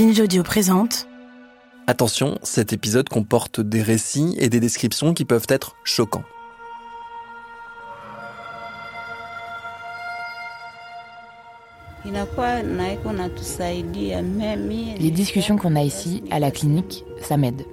Binge 0.00 0.18
Audio 0.18 0.42
présente. 0.42 1.06
Attention, 1.86 2.38
cet 2.42 2.72
épisode 2.72 3.10
comporte 3.10 3.60
des 3.60 3.82
récits 3.82 4.34
et 4.38 4.48
des 4.48 4.58
descriptions 4.58 5.12
qui 5.12 5.26
peuvent 5.26 5.44
être 5.50 5.76
choquants. 5.84 6.24
Les 14.98 15.10
discussions 15.10 15.58
qu'on 15.58 15.76
a 15.76 15.82
ici, 15.82 16.24
à 16.30 16.38
la 16.38 16.50
clinique, 16.50 17.04
ça 17.20 17.36
m'aide. 17.36 17.66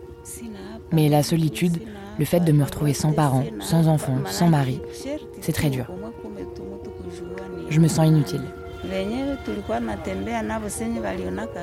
Mais 0.92 1.08
la 1.08 1.24
solitude, 1.24 1.82
le 2.20 2.26
fait 2.26 2.42
de 2.42 2.52
me 2.52 2.66
retrouver 2.66 2.94
sans 2.94 3.14
parents, 3.14 3.46
sans 3.62 3.88
enfants, 3.88 4.20
sans 4.26 4.50
mari, 4.50 4.82
c'est 5.40 5.54
très 5.54 5.70
dur. 5.70 5.86
Je 7.70 7.80
me 7.80 7.88
sens 7.88 8.06
inutile. 8.06 8.44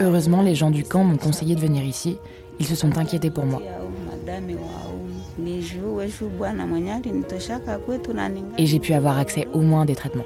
Heureusement, 0.01 0.43
les 0.43 0.55
gens 0.55 0.71
du 0.71 0.85
camp 0.85 1.05
m'ont 1.05 1.17
conseillé 1.17 1.55
de 1.55 1.61
venir 1.61 1.85
ici. 1.85 2.19
Ils 2.61 2.67
se 2.67 2.75
sont 2.75 2.97
inquiétés 2.99 3.31
pour 3.31 3.47
moi. 3.47 3.61
Et 8.59 8.67
j'ai 8.67 8.79
pu 8.79 8.93
avoir 8.93 9.19
accès 9.19 9.49
au 9.53 9.61
moins 9.61 9.83
à 9.83 9.85
des 9.85 9.97
traitements. 9.97 10.25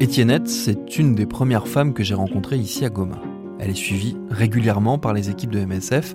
Étiennette, 0.00 0.48
c'est 0.48 0.98
une 0.98 1.14
des 1.14 1.26
premières 1.26 1.68
femmes 1.68 1.92
que 1.92 2.02
j'ai 2.02 2.14
rencontrées 2.14 2.56
ici 2.56 2.84
à 2.84 2.88
Goma. 2.88 3.20
Elle 3.68 3.74
est 3.74 3.76
suivie 3.76 4.16
régulièrement 4.30 4.96
par 4.96 5.12
les 5.12 5.28
équipes 5.28 5.50
de 5.50 5.62
MSF. 5.62 6.14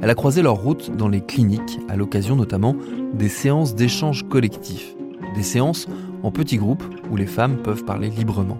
Elle 0.00 0.08
a 0.08 0.14
croisé 0.14 0.40
leur 0.40 0.54
route 0.54 0.96
dans 0.96 1.08
les 1.08 1.20
cliniques, 1.20 1.80
à 1.88 1.96
l'occasion 1.96 2.36
notamment 2.36 2.76
des 3.12 3.28
séances 3.28 3.74
d'échange 3.74 4.22
collectif. 4.28 4.94
Des 5.34 5.42
séances 5.42 5.88
en 6.22 6.30
petits 6.30 6.58
groupes 6.58 6.84
où 7.10 7.16
les 7.16 7.26
femmes 7.26 7.56
peuvent 7.56 7.84
parler 7.84 8.08
librement. 8.08 8.56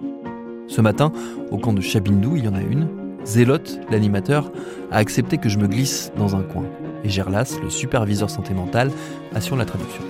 Ce 0.66 0.80
matin, 0.80 1.12
au 1.52 1.58
camp 1.58 1.72
de 1.72 1.80
Chabindou, 1.80 2.34
il 2.34 2.46
y 2.46 2.48
en 2.48 2.54
a 2.54 2.62
une. 2.62 2.88
Zélote, 3.24 3.78
l'animateur, 3.92 4.50
a 4.90 4.96
accepté 4.96 5.38
que 5.38 5.48
je 5.48 5.58
me 5.58 5.68
glisse 5.68 6.10
dans 6.18 6.34
un 6.34 6.42
coin. 6.42 6.64
Et 7.04 7.08
Gerlas, 7.08 7.60
le 7.62 7.70
superviseur 7.70 8.28
santé 8.28 8.54
mentale, 8.54 8.90
assure 9.36 9.54
la 9.54 9.66
traduction. 9.66 10.02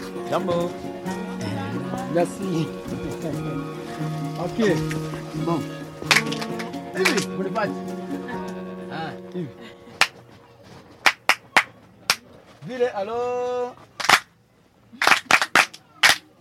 Merci. 2.15 2.67
Ok. 4.41 4.73
Bon. 5.45 5.59
Alo. 12.95 13.75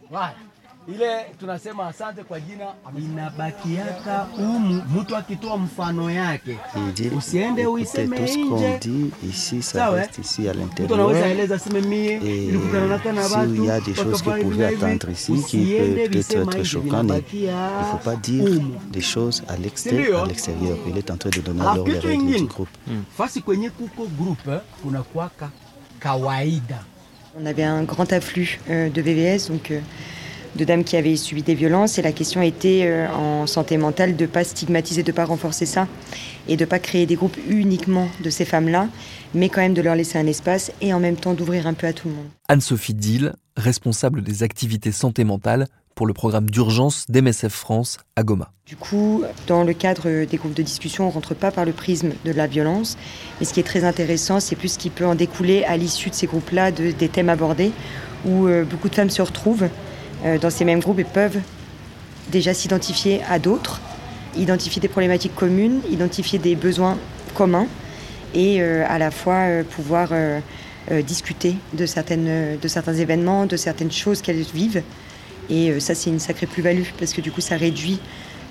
Right. 0.10 0.51
Ile 0.88 1.26
tunasema 1.40 1.88
asante 1.88 2.24
kwa 2.24 2.40
jina 2.40 2.66
inabakiaka 2.98 4.28
umu, 4.40 4.84
mtu 5.00 5.16
akitoa 5.16 5.58
mfano 5.58 6.12
yake 6.12 6.58
usiende 7.18 7.66
uiseme 7.68 8.20
nje. 8.36 8.80
Sawa, 9.62 10.08
mtu 10.84 10.94
anaweza 10.94 11.26
eleza 11.28 11.60
seme 11.60 11.82
mie 11.82 12.20
nilikutana 12.20 12.88
naka 12.88 13.12
na 13.14 13.22
watu 13.22 13.56
S'il 13.56 13.66
y 13.66 13.70
a 13.72 13.80
des 13.80 13.94
choses 13.96 14.22
qui 14.24 14.30
pouvaient 14.44 14.66
attendre 14.76 15.10
ici, 15.12 15.34
qui 15.48 15.58
peuvent 15.78 16.10
peut-être 16.10 16.56
être 16.56 16.64
choquantes, 16.64 17.24
il 17.34 17.46
ne 17.46 17.86
faut 17.92 18.04
pas 18.04 18.16
dire 18.16 18.62
des 18.92 19.02
choses 19.02 19.44
à 19.48 19.58
l'extérieur. 19.58 20.24
à 20.24 20.28
l'extérieur. 20.28 20.78
Il 20.88 20.98
est 20.98 21.12
en 21.12 21.18
train 21.18 21.30
de 21.30 21.42
donner 21.42 21.62
alors 21.62 21.88
les 21.88 21.94
kitu 21.94 22.08
règles 22.08 22.26
du 22.26 22.34
ingine 22.34 22.48
groupe. 22.48 22.70
fasi 23.18 23.42
kwenye 23.42 23.70
kuko 23.70 24.08
groupe 24.20 24.52
kuna 24.84 25.04
kwaka 25.04 25.50
kawaida 26.00 26.80
On 27.40 27.46
avait 27.46 27.64
un 27.64 27.84
grand 27.84 28.12
afflux 28.12 28.60
euh, 28.70 28.90
de 28.90 29.02
VVS, 29.02 29.48
donc 29.52 29.72
euh, 29.72 29.80
de 30.56 30.66
dames 30.66 30.84
qui 30.84 30.98
avaient 30.98 31.16
subi 31.16 31.44
des 31.44 31.56
violences. 31.56 31.98
Et 31.98 32.02
la 32.02 32.12
question 32.12 32.42
était, 32.42 32.82
euh, 32.84 33.08
en 33.10 33.48
santé 33.48 33.78
mentale, 33.78 34.16
de 34.16 34.24
ne 34.24 34.30
pas 34.30 34.44
stigmatiser, 34.44 35.04
de 35.04 35.12
ne 35.12 35.16
pas 35.16 35.26
renforcer 35.26 35.66
ça, 35.66 35.88
et 36.48 36.58
de 36.58 36.64
ne 36.64 36.70
pas 36.70 36.80
créer 36.80 37.06
des 37.06 37.16
groupes 37.16 37.38
uniquement 37.50 38.08
de 38.24 38.30
ces 38.30 38.46
femmes-là, 38.46 38.88
mais 39.34 39.50
quand 39.50 39.62
même 39.62 39.74
de 39.74 39.82
leur 39.82 39.96
laisser 39.96 40.18
un 40.18 40.28
espace, 40.28 40.72
et 40.82 40.94
en 40.94 41.00
même 41.00 41.16
temps 41.16 41.34
d'ouvrir 41.34 41.68
un 41.68 41.74
peu 41.74 41.88
à 41.88 41.94
tout 41.94 42.10
le 42.10 42.16
monde. 42.16 42.28
Anne-Sophie 42.50 42.94
Dill, 42.94 43.34
responsable 43.58 44.22
des 44.22 44.44
activités 44.44 44.92
santé 44.92 45.24
mentale 45.24 45.68
pour 45.96 46.08
le 46.08 46.14
programme 46.14 46.50
d'urgence 46.50 47.06
d'MSF 47.10 47.52
France 47.52 47.98
à 48.16 48.24
Goma. 48.24 48.52
Du 48.66 48.78
coup, 48.78 49.24
dans 49.48 49.64
le 49.66 49.74
cadre 49.74 50.24
des 50.26 50.38
groupes 50.38 50.54
de 50.54 50.64
discussion, 50.64 51.04
on 51.04 51.08
ne 51.10 51.14
rentre 51.14 51.36
pas 51.36 51.52
par 51.52 51.66
le 51.66 51.74
prisme 51.74 52.12
de 52.24 52.32
la 52.32 52.48
violence. 52.48 52.98
Mais 53.40 53.46
ce 53.46 53.54
qui 53.54 53.60
est 53.60 53.64
très 53.64 53.84
intéressant, 53.84 54.40
c'est 54.40 54.56
plus 54.56 54.70
ce 54.74 54.78
qui 54.80 54.90
peut 54.90 55.06
en 55.06 55.16
découler 55.16 55.66
à 55.66 55.76
l'issue 55.76 56.10
de 56.10 56.16
ces 56.16 56.28
groupes-là, 56.28 56.72
de- 56.72 56.92
des 56.92 57.10
thèmes 57.10 57.28
abordés, 57.30 57.72
où 58.26 58.48
euh, 58.48 58.64
beaucoup 58.64 58.88
de 58.88 58.96
femmes 58.96 59.10
se 59.10 59.22
retrouvent 59.22 59.68
dans 60.42 60.50
ces 60.50 60.66
mêmes 60.66 60.80
groupes 60.80 61.00
et 61.00 61.04
peuvent 61.04 61.40
déjà 62.32 62.54
s'identifier 62.54 63.22
à 63.30 63.40
d'autres, 63.40 63.82
identifier 64.38 64.82
des 64.82 64.88
problématiques 64.88 65.36
communes, 65.36 65.82
identifier 65.90 66.40
des 66.40 66.56
besoins 66.56 66.98
communs 67.34 67.68
et 68.34 68.62
euh, 68.62 68.86
à 68.88 68.98
la 68.98 69.12
fois 69.12 69.36
euh, 69.36 69.64
pouvoir 69.64 70.10
euh, 70.12 70.40
euh, 70.92 71.02
discuter 71.02 71.56
de, 71.74 71.86
certaines, 71.86 72.58
de 72.58 72.68
certains 72.68 72.94
événements, 72.94 73.46
de 73.46 73.58
certaines 73.58 73.92
choses 73.92 74.22
qu'elles 74.22 74.42
vivent. 74.42 74.84
Et 75.50 75.70
euh, 75.70 75.80
ça, 75.80 75.96
c'est 75.96 76.10
une 76.10 76.20
sacrée 76.20 76.48
plus-value 76.48 76.84
parce 76.98 77.14
que 77.14 77.22
du 77.22 77.32
coup, 77.32 77.42
ça 77.42 77.58
réduit 77.58 78.00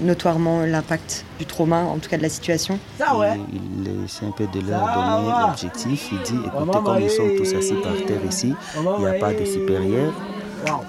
notoirement 0.01 0.65
l'impact 0.65 1.25
du 1.39 1.45
trauma, 1.45 1.83
en 1.83 1.99
tout 1.99 2.09
cas 2.09 2.17
de 2.17 2.23
la 2.23 2.29
situation. 2.31 2.79
ça 2.99 3.17
ouais 3.17 3.37
Et 3.37 3.61
il 3.79 4.05
essaie 4.05 4.25
un 4.25 4.31
peu 4.31 4.47
de 4.47 4.67
leur 4.67 4.81
donner 4.95 5.47
l'objectif. 5.47 6.09
Il 6.13 6.19
dit, 6.23 6.41
écoutez, 6.47 6.79
comme 6.85 7.01
nous 7.01 7.09
sommes 7.09 7.37
tous 7.37 7.55
assis 7.55 7.75
par 7.83 7.93
terre 8.07 8.25
ici, 8.29 8.55
il 8.77 9.01
n'y 9.03 9.07
a 9.07 9.13
pas 9.15 9.35
de 9.35 9.45
supérieur. 9.45 10.13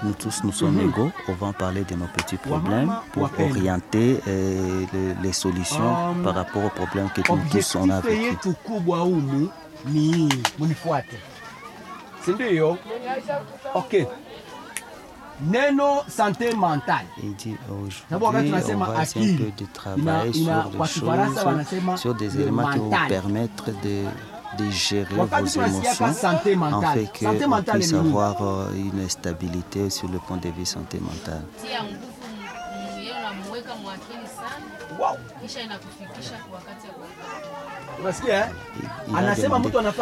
Nous 0.02 0.12
tous, 0.14 0.42
nous 0.44 0.52
sommes 0.52 0.74
Mhm. 0.76 0.88
égaux. 0.88 1.10
On 1.28 1.32
va 1.34 1.46
en 1.48 1.52
parler 1.52 1.84
de 1.84 1.94
nos 1.94 2.06
petits 2.06 2.36
problèmes 2.36 2.92
pour 3.12 3.30
orienter 3.38 4.20
euh, 4.28 4.84
les, 4.92 5.14
les 5.22 5.32
solutions 5.32 6.10
Um, 6.10 6.22
par 6.22 6.34
rapport 6.34 6.64
aux 6.64 6.70
problèmes 6.70 7.08
que 7.10 7.20
nous 7.30 7.42
tous 7.50 7.76
on 7.76 7.88
a 7.90 8.00
vécu. 8.00 8.36
okay 13.74 14.06
neno 15.40 16.02
sante 16.08 16.54
mentale. 16.54 17.06
Il 17.22 17.34
dit 17.34 17.56
aujourd'hui, 17.68 18.52
on 18.74 18.78
va 18.78 19.02
essayer 19.02 19.34
un 19.34 19.36
peu 19.38 19.50
de 19.56 19.66
travailler 19.72 20.32
sur 20.32 20.70
des 20.70 20.78
choses, 20.78 21.98
sur 22.00 22.14
des 22.14 22.40
éléments 22.40 22.70
qui 22.70 22.78
vont 22.78 22.90
permettre 23.08 23.64
de, 23.82 24.04
de 24.58 24.70
gérer 24.70 25.14
vos 25.14 25.24
émotions 25.46 26.06
en 26.06 26.12
fait 26.12 26.54
qu'on 26.56 27.48
mentale 27.48 27.78
puisse 27.78 27.92
avoir 27.94 28.42
euh, 28.42 28.72
une 28.74 29.08
stabilité 29.08 29.90
sur 29.90 30.08
le 30.08 30.18
point 30.18 30.36
de 30.36 30.48
vue 30.50 30.66
santé 30.66 30.98
mentale. 31.00 31.42
wow. 34.98 35.16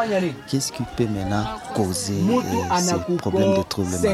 nini 0.07 0.35
qu'est-ce 0.49 0.73
qui 0.73 0.83
peut 0.97 1.07
maintenant 1.07 1.45
causer 1.75 2.15
Mtu 2.15 2.47
euh, 2.47 2.77
ces 2.79 3.17
problèmes 3.17 3.57
de 3.57 3.63
troubles 3.63 3.91
mentaux? 3.91 4.09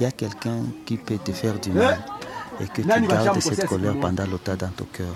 Il 0.00 0.02
y 0.02 0.06
a 0.06 0.10
quelqu'un 0.12 0.58
qui 0.84 0.96
peut 0.96 1.18
te 1.18 1.32
faire 1.32 1.58
du 1.58 1.72
mal 1.72 1.98
et 2.60 2.66
que 2.66 2.82
tu 2.82 2.88
gardes 3.06 3.40
cette 3.40 3.66
colère 3.66 3.94
pendant 4.00 4.24
longtemps 4.26 4.54
dans 4.58 4.68
ton 4.68 4.86
cœur. 4.92 5.14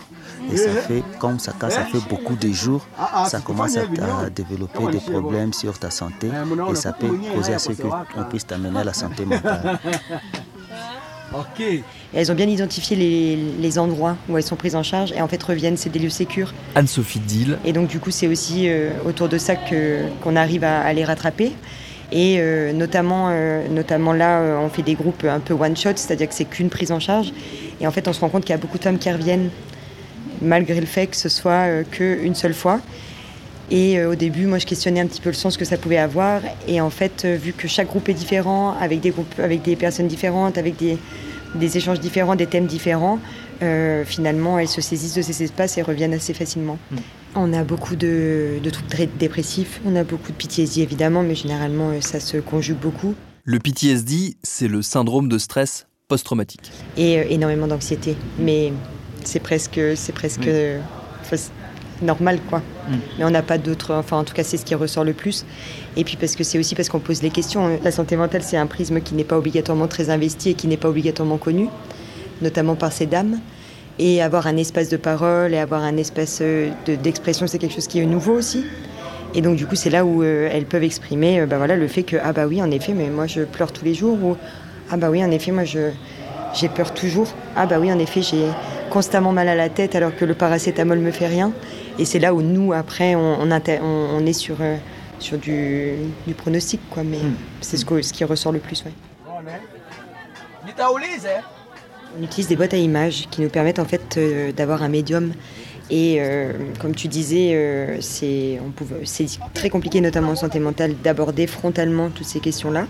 Et 0.53 0.57
ça 0.57 0.71
fait, 0.73 1.03
comme 1.19 1.39
ça, 1.39 1.53
quand 1.59 1.71
ça 1.71 1.85
fait 1.85 2.01
beaucoup 2.09 2.35
de 2.37 2.49
jours, 2.53 2.87
Ah, 2.99 3.11
ah, 3.15 3.25
ça 3.29 3.41
commence 3.41 3.77
à, 3.77 3.83
non? 3.87 4.29
développer 4.35 4.87
des 4.93 4.99
problèmes 5.01 5.53
sur 5.53 5.79
ta 5.79 5.91
santé 5.91 6.29
Eh, 6.33 6.73
et 6.73 6.75
ça 6.75 6.93
peut 6.93 7.07
mwenyewe 7.07 7.35
causer 7.35 7.55
à 7.55 7.59
ce 7.59 7.73
qu'on 7.73 8.25
puisse 8.29 8.47
t'amener 8.47 8.79
à 8.81 8.85
la 8.85 8.93
santé 8.93 9.25
mentale. 9.25 9.79
ok 11.35 11.61
Et 11.61 11.83
elles 12.15 12.31
ont 12.33 12.35
bien 12.35 12.49
identifié 12.49 12.97
les, 12.97 13.37
les 13.37 13.79
endroits 13.79 14.17
où 14.29 14.37
elles 14.37 14.43
sont 14.45 14.57
prises 14.57 14.75
en 14.77 14.83
charge 14.83 15.13
et 15.13 15.21
en 15.21 15.29
fait 15.29 15.43
reviennent, 15.43 15.77
c'est 15.77 15.91
des 15.91 15.99
lieux 16.01 16.11
sécurs. 16.11 16.53
Anne-Sophie 16.75 17.21
Dill, 17.21 17.59
Et 17.65 17.73
donc 17.73 17.89
du 17.89 18.01
coup, 18.01 18.11
c'est 18.11 18.27
aussi 18.27 18.69
euh, 18.69 18.91
autour 19.07 19.29
de 19.29 19.39
ça 19.39 19.55
que 19.57 20.03
qu'on 20.23 20.37
arrive 20.37 20.65
à, 20.65 20.81
à 20.81 20.93
les 20.93 21.05
rattraper. 21.05 21.53
Et 22.13 22.37
euh, 22.39 22.73
notamment, 22.73 23.29
euh, 23.31 23.69
notamment 23.69 24.13
là, 24.13 24.41
euh, 24.41 24.59
on 24.59 24.69
fait 24.69 24.83
des 24.83 24.95
groupes 24.95 25.25
un 25.25 25.41
peu 25.41 25.55
one 25.55 25.77
shot, 25.77 25.93
c'est-à-dire 25.97 26.29
que 26.29 26.35
c'est 26.35 26.45
qu'une 26.45 26.69
prise 26.69 26.91
en 26.93 27.01
charge. 27.01 27.33
Et 27.81 27.87
en 27.87 27.91
fait, 27.91 28.09
on 28.09 28.13
se 28.13 28.21
rend 28.21 28.29
compte 28.29 28.45
qu'il 28.45 28.51
y 28.51 28.59
a 28.59 28.61
beaucoup 28.61 28.79
de 28.79 28.83
femmes 28.83 28.99
qui 28.99 29.11
reviennent, 29.11 29.51
malgré 30.43 30.81
le 30.81 30.87
fait 30.87 31.07
que 31.07 31.17
ce 31.17 31.29
soit 31.29 31.85
qu'une 31.91 32.35
seule 32.35 32.55
fois. 32.55 32.81
Et 33.71 34.05
au 34.05 34.17
début, 34.17 34.47
moi, 34.47 34.59
je 34.59 34.67
questionnais 34.67 35.01
un 35.01 35.07
petit 35.07 35.21
peu 35.21 35.31
le 35.31 35.35
sens 35.37 35.57
que 35.57 35.65
ça 35.65 35.77
pouvait 35.77 35.99
avoir. 35.99 36.41
Et 36.67 36.81
en 36.81 36.91
fait, 36.91 37.25
vu 37.25 37.53
que 37.53 37.69
chaque 37.69 37.87
groupe 37.87 38.09
est 38.09 38.15
différent, 38.15 38.75
avec 38.81 39.01
des 39.01 39.11
groupes, 39.11 39.39
avec 39.39 39.63
des 39.63 39.77
personnes 39.77 40.09
différentes, 40.09 40.59
avec 40.59 40.77
des, 40.77 40.99
des 41.55 41.77
échanges 41.77 42.01
différents, 42.01 42.37
des 42.37 42.47
thèmes 42.47 42.67
différents, 42.67 43.19
euh, 43.63 44.05
finalement, 44.05 44.59
elles 44.59 44.69
se 44.69 44.81
saisissent 44.81 45.15
de 45.15 45.23
ces 45.23 45.43
espaces 45.43 45.79
et 45.79 45.83
reviennent 45.83 46.15
assez 46.15 46.35
facilement. 46.35 46.79
On 47.35 47.53
a 47.53 47.65
beaucoup 47.65 47.97
de, 47.97 48.59
de 48.63 48.71
troubles 48.71 48.89
très 48.89 49.07
dépressifs, 49.07 49.81
on 49.85 49.95
a 49.97 50.05
beaucoup 50.05 50.33
de 50.33 50.37
PTSD 50.37 50.81
évidemment, 50.83 51.23
mais 51.23 51.35
généralement, 51.35 51.91
euh, 51.91 52.01
ça 52.01 52.21
se 52.21 52.39
conjugue 52.39 52.79
beaucoup. 52.79 53.15
le 53.45 53.59
PTSD, 53.59 54.37
c'est 54.43 54.69
le 54.69 54.83
syndrome 54.83 55.29
de 55.29 55.39
stress 55.39 55.87
post-traumatique. 56.09 56.73
Et 56.97 57.19
euh, 57.19 57.25
énormément 57.31 57.67
d'anxiété. 57.67 58.17
Mais 58.39 58.73
c'est 59.25 59.41
presque. 59.41 59.81
C'est 59.95 60.13
presque. 60.13 60.49
Normal, 62.03 62.39
quoi. 62.49 62.59
Mm. 62.59 62.95
Mais 63.19 63.25
on 63.25 63.31
n'a 63.31 63.43
pas 63.43 63.59
d'autres. 63.59 63.95
Enfin, 63.95 64.19
en 64.19 64.25
tout 64.25 64.35
cas, 64.35 64.45
c'est 64.45 64.57
ce 64.57 64.65
qui 64.65 64.75
ressort 64.75 65.05
le 65.05 65.13
plus. 65.13 65.45
Et 65.97 66.05
puis 66.05 66.17
parce 66.17 66.37
que 66.37 66.45
c'est 66.45 66.59
aussi 66.59 66.75
parce 66.75 66.89
qu'on 66.89 66.99
pose 66.99 67.23
les 67.23 67.31
questions. 67.31 67.79
La 67.83 67.91
santé 67.91 68.17
mentale, 68.17 68.43
c'est 68.43 68.57
un 68.57 68.67
prisme 68.67 69.01
qui 69.01 69.15
n'est 69.15 69.25
pas 69.25 69.39
obligatoirement 69.39 69.89
très 69.89 70.11
investi 70.11 70.51
et 70.51 70.55
qui 70.55 70.67
n'est 70.67 70.77
pas 70.77 70.89
obligatoirement 70.89 71.39
connu, 71.39 71.69
notamment 72.43 72.75
par 72.75 72.93
ces 72.93 73.07
dames. 73.07 73.39
Et 73.99 74.23
avoir 74.23 74.47
un 74.47 74.57
espace 74.57 74.89
de 74.89 74.97
parole 74.97 75.53
et 75.53 75.59
avoir 75.59 75.83
un 75.83 75.97
espace 75.97 76.39
euh, 76.41 76.71
d'expression, 76.87 77.47
c'est 77.47 77.59
quelque 77.59 77.75
chose 77.75 77.87
qui 77.87 78.01
est 78.01 78.07
nouveau 78.07 78.33
aussi. 78.33 78.65
Et 79.35 79.43
donc, 79.43 79.57
du 79.57 79.67
coup, 79.67 79.77
c'est 79.77 79.91
là 79.91 80.05
où 80.05 80.23
euh, 80.23 80.49
elles 80.51 80.65
peuvent 80.65 80.83
exprimer 80.83 81.45
bah, 81.47 81.59
voilà, 81.59 81.77
le 81.77 81.87
fait 81.87 82.03
que, 82.03 82.17
ah 82.23 82.33
bah 82.33 82.47
oui, 82.47 82.63
en 82.63 82.71
effet, 82.71 82.95
mais 82.95 83.09
moi, 83.09 83.27
je 83.27 83.43
pleure 83.43 83.73
tous 83.73 83.85
les 83.85 83.95
jours. 83.95 84.19
Ou, 84.23 84.37
ah 84.91 84.97
bah 84.97 85.11
oui, 85.11 85.23
en 85.23 85.31
effet, 85.31 85.53
moi, 85.53 85.65
je, 85.65 85.91
j'ai 86.55 86.69
peur 86.69 86.93
toujours. 86.95 87.29
Ah 87.57 87.67
bah 87.67 87.79
oui, 87.79 87.93
en 87.93 87.99
effet, 87.99 88.23
j'ai 88.23 88.47
constamment 88.91 89.33
mal 89.33 89.49
à 89.49 89.55
la 89.55 89.69
tête 89.69 89.95
alors 89.95 90.15
que 90.15 90.25
le 90.25 90.35
paracétamol 90.35 90.99
me 90.99 91.11
fait 91.11 91.27
rien. 91.27 91.53
Et 91.99 92.05
c'est 92.05 92.19
là 92.19 92.35
où 92.35 92.43
nous, 92.43 92.73
après, 92.73 93.15
on, 93.15 93.39
on, 93.41 94.27
est 94.27 94.33
sur, 94.33 94.57
euh, 94.61 94.77
sur 95.19 95.39
du, 95.39 95.93
du, 96.27 96.35
pronostic, 96.35 96.81
quoi. 96.91 97.03
Mais 97.03 97.19
hmm. 97.19 97.35
c'est 97.61 97.77
ce, 97.77 98.03
ce, 98.03 98.13
qui 98.13 98.25
ressort 98.25 98.53
le 98.53 98.59
plus, 98.59 98.85
ouais. 98.85 98.93
On 102.19 102.23
utilise 102.23 102.49
des 102.49 102.57
boîtes 102.57 102.75
à 102.75 102.77
images 102.77 103.29
qui 103.31 103.41
nous 103.41 103.49
permettent 103.49 103.79
en 103.79 103.85
fait 103.85 104.17
euh, 104.17 104.53
d'avoir 104.53 104.83
un 104.83 104.89
médium. 104.89 105.33
Et 105.91 106.19
euh, 106.21 106.53
comme 106.81 106.95
tu 106.95 107.09
disais, 107.09 107.99
c'est 108.01 108.61
très 109.55 109.71
compliqué, 109.71 110.01
notamment 110.01 110.31
en 110.31 110.37
santé 110.37 110.61
mentale, 110.61 110.95
d'aborder 111.03 111.49
frontalement 111.49 112.11
toutes 112.11 112.27
ces 112.27 112.39
questions-là. 112.39 112.87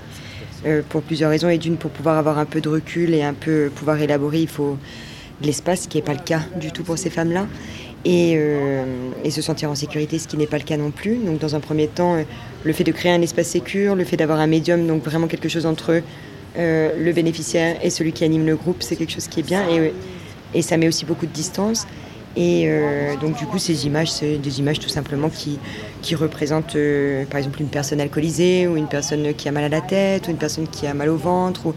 Euh, 0.67 0.83
pour 0.87 1.01
plusieurs 1.01 1.31
raisons. 1.31 1.49
Et 1.49 1.57
d'une, 1.57 1.79
pour 1.79 1.91
pouvoir 1.91 2.19
avoir 2.19 2.39
un 2.39 2.45
peu 2.45 2.61
de 2.61 2.69
recul 2.69 3.15
et 3.15 3.23
un 3.23 3.33
peu 3.33 3.71
pouvoir 3.75 3.99
élaborer, 4.01 4.41
il 4.43 4.49
faut 4.49 4.77
de 5.41 5.47
l'espace, 5.47 5.83
ce 5.83 5.89
qui 5.89 5.99
n'est 5.99 6.03
pas 6.03 6.13
le 6.13 6.21
cas 6.21 6.41
du 6.61 6.73
tout 6.73 6.83
pour 6.83 6.99
ces 6.99 7.11
femmes-là. 7.11 7.47
Et, 8.05 8.35
euh, 8.37 8.85
et, 9.25 9.31
se 9.31 9.43
sentir 9.43 9.71
en 9.71 9.75
sécurité, 9.75 10.19
ce 10.19 10.27
qui 10.27 10.39
n'est 10.39 10.47
pas 10.47 10.57
le 10.57 10.65
cas 10.65 10.79
non 10.79 10.91
plus. 10.91 11.17
Donc 11.17 11.39
dans 11.39 11.55
un 11.55 11.61
premier 11.61 11.87
temps, 11.87 12.15
euh, 12.15 12.23
le 12.65 12.73
fait 12.73 12.85
de 12.85 12.93
créer 12.93 13.13
un 13.13 13.21
espace 13.21 13.49
sécur, 13.49 13.95
le 13.95 14.05
fait 14.05 14.17
d'avoir 14.17 14.41
un 14.41 14.47
médium, 14.47 14.87
donc 14.87 15.05
vraiment 15.05 15.27
quelque 15.27 15.51
chose 15.51 15.67
entre 15.67 16.03
le 16.57 17.13
bénéficiaire 17.13 17.77
et 17.83 17.91
celui 17.91 18.13
qui 18.13 18.25
anime 18.25 18.45
le 18.45 18.57
groupe, 18.57 18.83
c'est 18.83 18.97
quelque 18.97 19.13
chose 19.13 19.29
qui 19.29 19.41
est 19.41 19.45
bien. 19.45 19.65
Et, 20.55 20.63
ça 20.63 20.77
met 20.77 20.89
aussi 20.89 21.05
beaucoup 21.05 21.27
de 21.27 21.33
distance. 21.33 21.87
Et 22.37 22.65
euh, 22.67 23.17
donc 23.17 23.37
du 23.37 23.47
coup, 23.47 23.59
ces 23.59 23.87
images, 23.87 24.11
c'est 24.13 24.39
des 24.39 24.61
images 24.61 24.79
tout 24.79 24.89
simplement 24.89 25.29
qui, 25.29 25.59
qui 26.01 26.15
représentent 26.15 26.77
euh, 26.77 27.25
par 27.25 27.39
exemple 27.39 27.61
une 27.61 27.69
personne 27.69 28.01
alcoolisée 28.01 28.69
ou 28.69 28.77
une 28.77 28.87
personne 28.87 29.35
qui 29.35 29.49
a 29.49 29.53
mal 29.53 29.65
à 29.65 29.69
la 29.69 29.81
tête 29.81 30.29
ou 30.29 30.31
une 30.31 30.37
personne 30.37 30.69
qui 30.69 30.87
a 30.87 30.95
mal 30.95 31.09
au 31.09 31.17
ventre. 31.17 31.75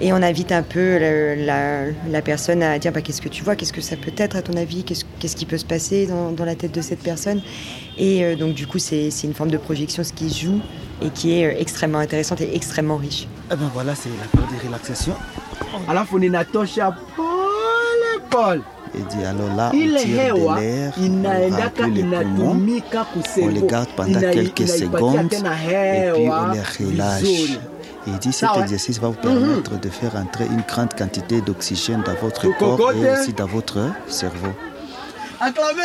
Et 0.00 0.12
on 0.12 0.16
invite 0.16 0.52
un 0.52 0.62
peu 0.62 0.98
la, 0.98 1.86
la, 2.08 2.22
personne 2.22 2.62
à 2.62 2.78
dire 2.78 2.92
bah, 2.92 3.00
qu'est-ce 3.02 3.20
que 3.20 3.28
tu 3.28 3.42
vois, 3.42 3.56
qu'est-ce 3.56 3.72
que 3.72 3.80
ça 3.80 3.96
peut 3.96 4.12
être 4.16 4.36
à 4.36 4.42
ton 4.42 4.56
avis, 4.56 4.84
qu'est-ce, 4.84 5.04
qu'est-ce 5.18 5.34
qui 5.34 5.44
peut 5.44 5.58
se 5.58 5.64
passer 5.64 6.06
dans, 6.06 6.30
dans, 6.30 6.44
la 6.44 6.54
tête 6.54 6.72
de 6.72 6.80
cette 6.80 7.00
personne. 7.02 7.42
Et 7.96 8.24
euh, 8.24 8.36
donc 8.36 8.54
du 8.54 8.66
coup, 8.66 8.78
c'est, 8.78 9.10
c'est 9.10 9.26
une 9.26 9.34
forme 9.34 9.50
de 9.50 9.58
projection 9.58 10.04
ce 10.04 10.12
qui 10.12 10.30
se 10.30 10.44
joue 10.44 10.60
et 11.02 11.10
qui 11.10 11.32
est 11.32 11.60
extrêmement 11.60 11.98
intéressante 11.98 12.40
et 12.40 12.54
extrêmement 12.54 12.96
riche. 12.96 13.22
Et 13.22 13.54
eh 13.54 13.56
ben 13.56 13.70
voilà, 13.74 13.94
c'est 13.94 14.08
la 14.10 14.26
période 14.26 14.62
de 14.62 14.66
relaxation. 14.68 15.14
Alafu 15.88 16.16
ninatosha 16.16 16.96
pole 17.16 17.26
Paul 18.30 18.62
et 18.94 19.02
dit 19.02 19.24
alors 19.24 19.54
là, 19.54 19.70
on 19.74 19.78
tire 19.78 19.90
de 19.90 20.14
l'air, 20.14 20.36
on 20.36 21.56
remplit 21.56 21.92
les 21.92 22.02
poumons, 22.02 22.56
on 23.42 23.48
les 23.48 23.62
garde 23.62 23.88
pendant 23.96 24.20
quelques 24.20 24.68
secondes 24.68 25.32
et 25.32 26.10
puis 26.14 26.28
on 26.28 26.52
les 26.52 26.60
relâche. 26.60 27.58
Et 28.08 28.12
il 28.12 28.18
dit 28.18 28.32
cet 28.32 28.56
exercice 28.56 28.98
va 28.98 29.08
vous 29.08 29.14
permettre 29.14 29.78
de 29.78 29.88
faire 29.90 30.16
entrer 30.16 30.46
une 30.46 30.62
grande 30.62 30.94
quantité 30.94 31.42
d'oxygène 31.42 32.02
dans 32.06 32.14
votre 32.14 32.48
corps 32.56 32.92
et 32.92 33.12
aussi 33.12 33.32
dans 33.34 33.46
votre 33.46 33.78
cerveau. 34.06 34.48
Acclamez 35.40 35.82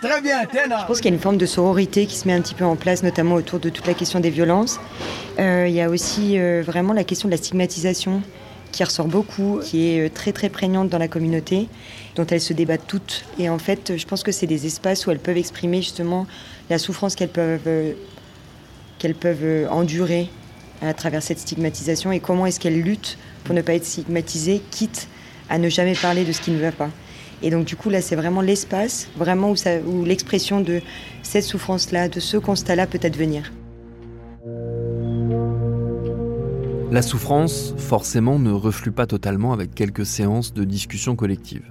Très 0.00 0.20
bien, 0.20 0.42
Je 0.52 0.86
pense 0.86 0.96
qu'il 1.00 1.10
y 1.10 1.12
a 1.12 1.16
une 1.16 1.22
forme 1.22 1.36
de 1.36 1.46
sororité 1.46 2.06
qui 2.06 2.16
se 2.16 2.26
met 2.26 2.34
un 2.34 2.40
petit 2.40 2.54
peu 2.54 2.64
en 2.64 2.74
place, 2.74 3.04
notamment 3.04 3.36
autour 3.36 3.60
de 3.60 3.68
toute 3.68 3.86
la 3.86 3.94
question 3.94 4.18
des 4.18 4.30
violences. 4.30 4.80
Euh, 5.38 5.66
il 5.68 5.74
y 5.74 5.80
a 5.80 5.88
aussi 5.88 6.38
euh, 6.38 6.62
vraiment 6.66 6.92
la 6.92 7.04
question 7.04 7.28
de 7.28 7.32
la 7.32 7.36
stigmatisation 7.36 8.20
qui 8.72 8.82
ressort 8.82 9.06
beaucoup, 9.06 9.60
qui 9.62 9.90
est 9.90 10.06
euh, 10.06 10.10
très 10.12 10.32
très 10.32 10.48
prégnante 10.48 10.88
dans 10.88 10.98
la 10.98 11.06
communauté, 11.06 11.68
dont 12.16 12.26
elles 12.26 12.40
se 12.40 12.52
débattent 12.52 12.86
toutes. 12.88 13.24
Et 13.38 13.48
en 13.48 13.58
fait, 13.58 13.96
je 13.96 14.06
pense 14.06 14.24
que 14.24 14.32
c'est 14.32 14.46
des 14.46 14.66
espaces 14.66 15.06
où 15.06 15.10
elles 15.12 15.20
peuvent 15.20 15.36
exprimer 15.36 15.82
justement 15.82 16.26
la 16.70 16.78
souffrance 16.78 17.14
qu'elles 17.14 17.28
peuvent, 17.28 17.60
euh, 17.66 17.92
qu'elles 19.02 19.16
peuvent 19.16 19.42
euh, 19.42 19.68
endurer 19.68 20.30
à 20.80 20.94
travers 20.94 21.24
cette 21.24 21.40
stigmatisation 21.40 22.12
et 22.12 22.20
comment 22.20 22.46
est-ce 22.46 22.60
qu'elles 22.60 22.80
luttent 22.80 23.18
pour 23.42 23.52
ne 23.52 23.60
pas 23.60 23.74
être 23.74 23.84
stigmatisées, 23.84 24.62
quitte 24.70 25.08
à 25.50 25.58
ne 25.58 25.68
jamais 25.68 25.94
parler 25.94 26.24
de 26.24 26.30
ce 26.30 26.40
qui 26.40 26.52
ne 26.52 26.60
va 26.60 26.70
pas. 26.70 26.90
Et 27.42 27.50
donc 27.50 27.64
du 27.64 27.74
coup 27.74 27.90
là 27.90 28.00
c'est 28.00 28.14
vraiment 28.14 28.42
l'espace, 28.42 29.08
vraiment 29.16 29.50
où, 29.50 29.56
où 29.86 30.04
l'expression 30.04 30.60
de 30.60 30.80
cette 31.24 31.42
souffrance-là, 31.42 32.08
de 32.08 32.20
ce 32.20 32.36
constat-là 32.36 32.86
peut 32.86 33.00
advenir. 33.02 33.52
La 36.92 37.02
souffrance, 37.02 37.74
forcément, 37.78 38.38
ne 38.38 38.52
reflue 38.52 38.92
pas 38.92 39.06
totalement 39.06 39.52
avec 39.52 39.74
quelques 39.74 40.06
séances 40.06 40.52
de 40.52 40.62
discussion 40.62 41.16
collective. 41.16 41.64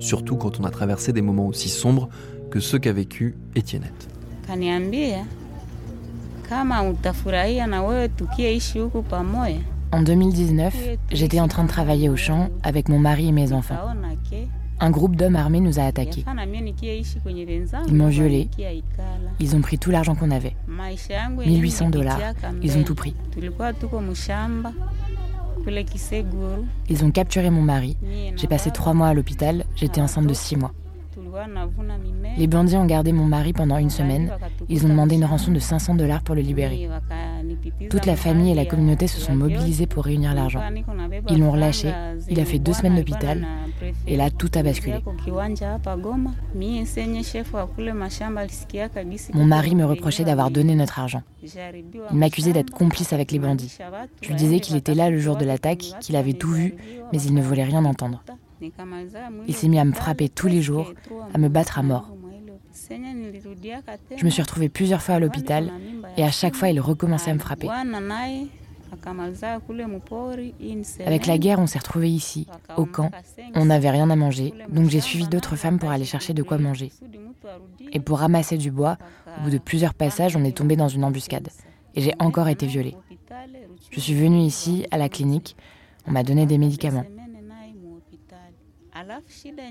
Surtout 0.00 0.36
quand 0.36 0.58
on 0.58 0.64
a 0.64 0.70
traversé 0.70 1.12
des 1.12 1.22
moments 1.22 1.46
aussi 1.46 1.68
sombres 1.68 2.08
que 2.50 2.58
ceux 2.58 2.78
qu'a 2.78 2.92
vécu 2.92 3.36
Étiennette. 3.54 4.08
En 9.92 10.02
2019, 10.02 10.74
j'étais 11.12 11.40
en 11.40 11.48
train 11.48 11.64
de 11.64 11.68
travailler 11.68 12.08
au 12.08 12.16
champ 12.16 12.48
avec 12.62 12.88
mon 12.88 12.98
mari 12.98 13.28
et 13.28 13.32
mes 13.32 13.52
enfants 13.52 13.76
un 14.80 14.90
groupe 14.90 15.16
d'hommes 15.16 15.36
armés 15.36 15.60
nous 15.60 15.78
a 15.78 15.84
attaqués. 15.84 16.24
Ils 17.86 17.94
m'ont 17.94 18.08
violé. 18.08 18.48
Ils 19.40 19.56
ont 19.56 19.60
pris 19.60 19.78
tout 19.78 19.90
l'argent 19.90 20.14
qu'on 20.14 20.30
avait. 20.30 20.54
1800 21.46 21.90
dollars. 21.90 22.20
Ils 22.62 22.76
ont 22.76 22.82
tout 22.82 22.94
pris. 22.94 23.14
Ils 26.88 27.04
ont 27.04 27.10
capturé 27.10 27.50
mon 27.50 27.62
mari. 27.62 27.96
J'ai 28.36 28.46
passé 28.46 28.70
trois 28.70 28.92
mois 28.94 29.08
à 29.08 29.14
l'hôpital. 29.14 29.64
J'étais 29.76 30.00
enceinte 30.00 30.26
de 30.26 30.34
six 30.34 30.56
mois. 30.56 30.72
Les 32.36 32.46
bandits 32.46 32.76
ont 32.76 32.84
gardé 32.84 33.12
mon 33.12 33.24
mari 33.24 33.52
pendant 33.52 33.78
une 33.78 33.90
semaine. 33.90 34.32
Ils 34.68 34.84
ont 34.84 34.88
demandé 34.88 35.16
une 35.16 35.24
rançon 35.24 35.52
de 35.52 35.58
500 35.58 35.94
dollars 35.94 36.22
pour 36.22 36.34
le 36.34 36.40
libérer. 36.40 36.88
Toute 37.90 38.06
la 38.06 38.16
famille 38.16 38.52
et 38.52 38.54
la 38.54 38.64
communauté 38.64 39.06
se 39.06 39.20
sont 39.20 39.34
mobilisés 39.34 39.86
pour 39.86 40.04
réunir 40.04 40.34
l'argent. 40.34 40.60
Ils 41.28 41.38
l'ont 41.38 41.52
relâché. 41.52 41.92
Il 42.28 42.40
a 42.40 42.44
fait 42.44 42.58
deux 42.58 42.72
semaines 42.72 42.96
d'hôpital. 42.96 43.46
Et 44.06 44.16
là, 44.16 44.30
tout 44.30 44.50
a 44.54 44.62
basculé. 44.62 44.98
Mon 49.34 49.44
mari 49.44 49.74
me 49.74 49.84
reprochait 49.84 50.24
d'avoir 50.24 50.50
donné 50.50 50.74
notre 50.74 50.98
argent. 50.98 51.22
Il 51.42 52.16
m'accusait 52.16 52.52
d'être 52.52 52.70
complice 52.70 53.12
avec 53.12 53.32
les 53.32 53.38
bandits. 53.38 53.76
Je 54.22 54.28
lui 54.28 54.34
disais 54.34 54.60
qu'il 54.60 54.76
était 54.76 54.94
là 54.94 55.10
le 55.10 55.18
jour 55.18 55.36
de 55.36 55.44
l'attaque, 55.44 55.84
qu'il 56.00 56.16
avait 56.16 56.32
tout 56.32 56.50
vu, 56.50 56.74
mais 57.12 57.20
il 57.20 57.34
ne 57.34 57.42
voulait 57.42 57.64
rien 57.64 57.84
entendre. 57.84 58.22
Il 59.46 59.54
s'est 59.54 59.68
mis 59.68 59.78
à 59.78 59.84
me 59.84 59.92
frapper 59.92 60.28
tous 60.28 60.48
les 60.48 60.62
jours, 60.62 60.92
à 61.32 61.38
me 61.38 61.48
battre 61.48 61.78
à 61.78 61.82
mort. 61.82 62.14
Je 64.16 64.24
me 64.24 64.30
suis 64.30 64.42
retrouvée 64.42 64.68
plusieurs 64.68 65.02
fois 65.02 65.16
à 65.16 65.20
l'hôpital 65.20 65.70
et 66.16 66.24
à 66.24 66.30
chaque 66.30 66.54
fois 66.54 66.68
il 66.68 66.80
recommençait 66.80 67.30
à 67.30 67.34
me 67.34 67.38
frapper. 67.38 67.68
Avec 71.04 71.26
la 71.26 71.38
guerre, 71.38 71.58
on 71.58 71.66
s'est 71.66 71.78
retrouvés 71.78 72.10
ici, 72.10 72.46
au 72.76 72.84
camp. 72.84 73.10
On 73.54 73.66
n'avait 73.66 73.90
rien 73.90 74.10
à 74.10 74.16
manger, 74.16 74.54
donc 74.68 74.88
j'ai 74.88 75.00
suivi 75.00 75.26
d'autres 75.26 75.56
femmes 75.56 75.78
pour 75.78 75.90
aller 75.90 76.04
chercher 76.04 76.32
de 76.34 76.42
quoi 76.42 76.58
manger. 76.58 76.92
Et 77.92 78.00
pour 78.00 78.18
ramasser 78.18 78.56
du 78.56 78.70
bois, 78.70 78.96
au 79.38 79.44
bout 79.44 79.50
de 79.50 79.58
plusieurs 79.58 79.94
passages, 79.94 80.36
on 80.36 80.44
est 80.44 80.56
tombé 80.56 80.76
dans 80.76 80.88
une 80.88 81.04
embuscade. 81.04 81.48
Et 81.94 82.02
j'ai 82.02 82.14
encore 82.18 82.48
été 82.48 82.66
violée. 82.66 82.96
Je 83.90 84.00
suis 84.00 84.14
venue 84.14 84.40
ici, 84.40 84.86
à 84.90 84.98
la 84.98 85.08
clinique. 85.08 85.56
On 86.06 86.12
m'a 86.12 86.22
donné 86.22 86.46
des 86.46 86.58
médicaments. 86.58 87.04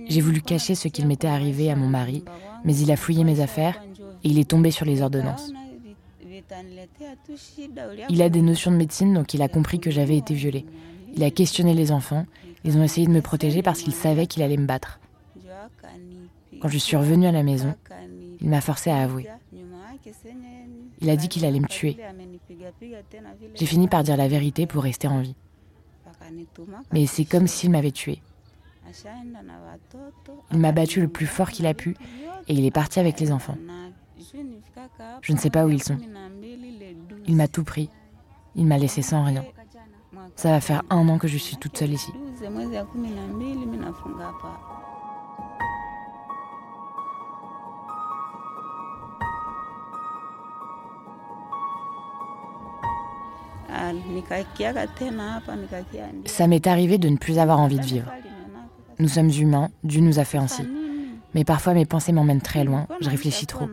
J'ai 0.07 0.21
voulu 0.21 0.41
cacher 0.41 0.75
ce 0.75 0.87
qu'il 0.87 1.07
m'était 1.07 1.27
arrivé 1.27 1.71
à 1.71 1.75
mon 1.75 1.87
mari, 1.87 2.23
mais 2.63 2.75
il 2.75 2.91
a 2.91 2.95
fouillé 2.95 3.23
mes 3.23 3.39
affaires 3.39 3.81
et 4.23 4.29
il 4.29 4.39
est 4.39 4.49
tombé 4.49 4.71
sur 4.71 4.85
les 4.85 5.01
ordonnances. 5.01 5.51
Il 8.09 8.21
a 8.21 8.29
des 8.29 8.41
notions 8.41 8.71
de 8.71 8.75
médecine, 8.75 9.13
donc 9.13 9.33
il 9.33 9.41
a 9.41 9.47
compris 9.47 9.79
que 9.79 9.91
j'avais 9.91 10.17
été 10.17 10.33
violée. 10.33 10.65
Il 11.15 11.23
a 11.23 11.31
questionné 11.31 11.73
les 11.73 11.91
enfants. 11.91 12.25
Ils 12.63 12.77
ont 12.77 12.83
essayé 12.83 13.07
de 13.07 13.11
me 13.11 13.21
protéger 13.21 13.61
parce 13.61 13.81
qu'ils 13.81 13.93
savaient 13.93 14.27
qu'il 14.27 14.43
allait 14.43 14.57
me 14.57 14.65
battre. 14.65 14.99
Quand 16.61 16.69
je 16.69 16.77
suis 16.77 16.95
revenue 16.95 17.27
à 17.27 17.31
la 17.31 17.43
maison, 17.43 17.75
il 18.41 18.49
m'a 18.49 18.61
forcé 18.61 18.89
à 18.89 19.01
avouer. 19.01 19.27
Il 21.01 21.09
a 21.09 21.15
dit 21.15 21.27
qu'il 21.27 21.45
allait 21.45 21.59
me 21.59 21.67
tuer. 21.67 21.97
J'ai 23.55 23.65
fini 23.65 23.87
par 23.87 24.03
dire 24.03 24.17
la 24.17 24.27
vérité 24.27 24.65
pour 24.65 24.83
rester 24.83 25.07
en 25.07 25.21
vie. 25.21 25.35
Mais 26.91 27.05
c'est 27.05 27.25
comme 27.25 27.47
s'il 27.47 27.71
m'avait 27.71 27.91
tué. 27.91 28.19
Il 30.51 30.59
m'a 30.59 30.71
battu 30.71 31.01
le 31.01 31.07
plus 31.07 31.25
fort 31.25 31.49
qu'il 31.51 31.65
a 31.65 31.73
pu 31.73 31.95
et 32.47 32.53
il 32.53 32.65
est 32.65 32.71
parti 32.71 32.99
avec 32.99 33.19
les 33.19 33.31
enfants. 33.31 33.57
Je 35.21 35.33
ne 35.33 35.37
sais 35.37 35.49
pas 35.49 35.65
où 35.65 35.69
ils 35.69 35.83
sont. 35.83 35.97
Il 37.25 37.35
m'a 37.35 37.47
tout 37.47 37.63
pris. 37.63 37.89
Il 38.55 38.65
m'a 38.65 38.77
laissé 38.77 39.01
sans 39.01 39.23
rien. 39.23 39.43
Ça 40.35 40.51
va 40.51 40.61
faire 40.61 40.83
un 40.89 41.07
an 41.09 41.17
que 41.17 41.27
je 41.27 41.37
suis 41.37 41.57
toute 41.57 41.77
seule 41.77 41.93
ici. 41.93 42.11
Ça 56.25 56.47
m'est 56.47 56.67
arrivé 56.67 56.97
de 56.97 57.09
ne 57.09 57.17
plus 57.17 57.39
avoir 57.39 57.59
envie 57.59 57.79
de 57.79 57.85
vivre. 57.85 58.11
Nous 59.03 59.09
sommes 59.09 59.31
humains, 59.31 59.69
Dieu 59.83 59.99
nous 59.99 60.17
a 60.17 60.23
fait 60.23 60.37
ainsi. 60.37 60.63
Mais 61.33 61.43
parfois 61.43 61.73
mes 61.73 61.85
pensées 61.85 62.13
m'emmènent 62.13 62.39
très 62.39 62.63
loin, 62.63 62.87
je 63.01 63.09
réfléchis 63.09 63.45
trop. 63.45 63.67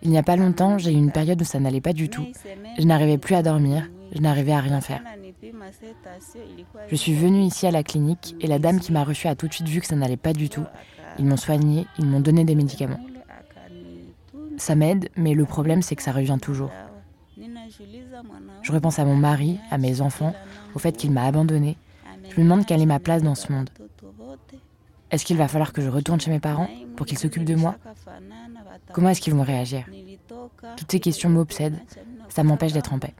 Il 0.00 0.10
n'y 0.10 0.16
a 0.16 0.22
pas 0.22 0.36
longtemps, 0.36 0.78
j'ai 0.78 0.92
eu 0.92 0.96
une 0.96 1.10
période 1.10 1.42
où 1.42 1.44
ça 1.44 1.58
n'allait 1.58 1.80
pas 1.80 1.92
du 1.92 2.08
tout. 2.08 2.24
Je 2.78 2.84
n'arrivais 2.84 3.18
plus 3.18 3.34
à 3.34 3.42
dormir, 3.42 3.90
je 4.14 4.20
n'arrivais 4.20 4.52
à 4.52 4.60
rien 4.60 4.80
faire. 4.80 5.02
Je 6.88 6.94
suis 6.94 7.14
venue 7.14 7.40
ici 7.40 7.66
à 7.66 7.72
la 7.72 7.82
clinique 7.82 8.36
et 8.40 8.46
la 8.46 8.60
dame 8.60 8.78
qui 8.78 8.92
m'a 8.92 9.02
reçue 9.02 9.26
a 9.26 9.34
tout 9.34 9.48
de 9.48 9.52
suite 9.52 9.66
vu 9.66 9.80
que 9.80 9.88
ça 9.88 9.96
n'allait 9.96 10.16
pas 10.16 10.34
du 10.34 10.48
tout. 10.48 10.66
Ils 11.18 11.26
m'ont 11.26 11.36
soignée, 11.36 11.88
ils 11.98 12.06
m'ont 12.06 12.20
donné 12.20 12.44
des 12.44 12.54
médicaments. 12.54 13.00
Ça 14.56 14.76
m'aide, 14.76 15.08
mais 15.16 15.34
le 15.34 15.46
problème 15.46 15.82
c'est 15.82 15.96
que 15.96 16.02
ça 16.04 16.12
revient 16.12 16.38
toujours. 16.40 16.70
Je 18.62 18.70
repense 18.70 19.00
à 19.00 19.04
mon 19.04 19.16
mari, 19.16 19.58
à 19.72 19.78
mes 19.78 20.00
enfants, 20.00 20.32
au 20.76 20.78
fait 20.78 20.96
qu'il 20.96 21.10
m'a 21.10 21.24
abandonnée. 21.24 21.76
Je 22.30 22.40
me 22.40 22.44
demande 22.44 22.66
quelle 22.66 22.82
est 22.82 22.86
ma 22.86 22.98
place 22.98 23.22
dans 23.22 23.34
ce 23.34 23.50
monde. 23.52 23.70
Est-ce 25.10 25.24
qu'il 25.24 25.36
va 25.36 25.48
falloir 25.48 25.72
que 25.72 25.82
je 25.82 25.88
retourne 25.88 26.20
chez 26.20 26.30
mes 26.30 26.40
parents 26.40 26.68
pour 26.96 27.06
qu'ils 27.06 27.18
s'occupent 27.18 27.44
de 27.44 27.54
moi? 27.54 27.76
Comment 28.92 29.10
est-ce 29.10 29.20
qu'ils 29.20 29.34
vont 29.34 29.42
réagir? 29.42 29.84
Toutes 30.76 30.90
ces 30.90 31.00
questions 31.00 31.28
m'obsèdent. 31.28 31.80
Ça 32.28 32.42
m'empêche 32.42 32.72
d'être 32.72 32.92
en 32.92 32.98
paix. 32.98 33.14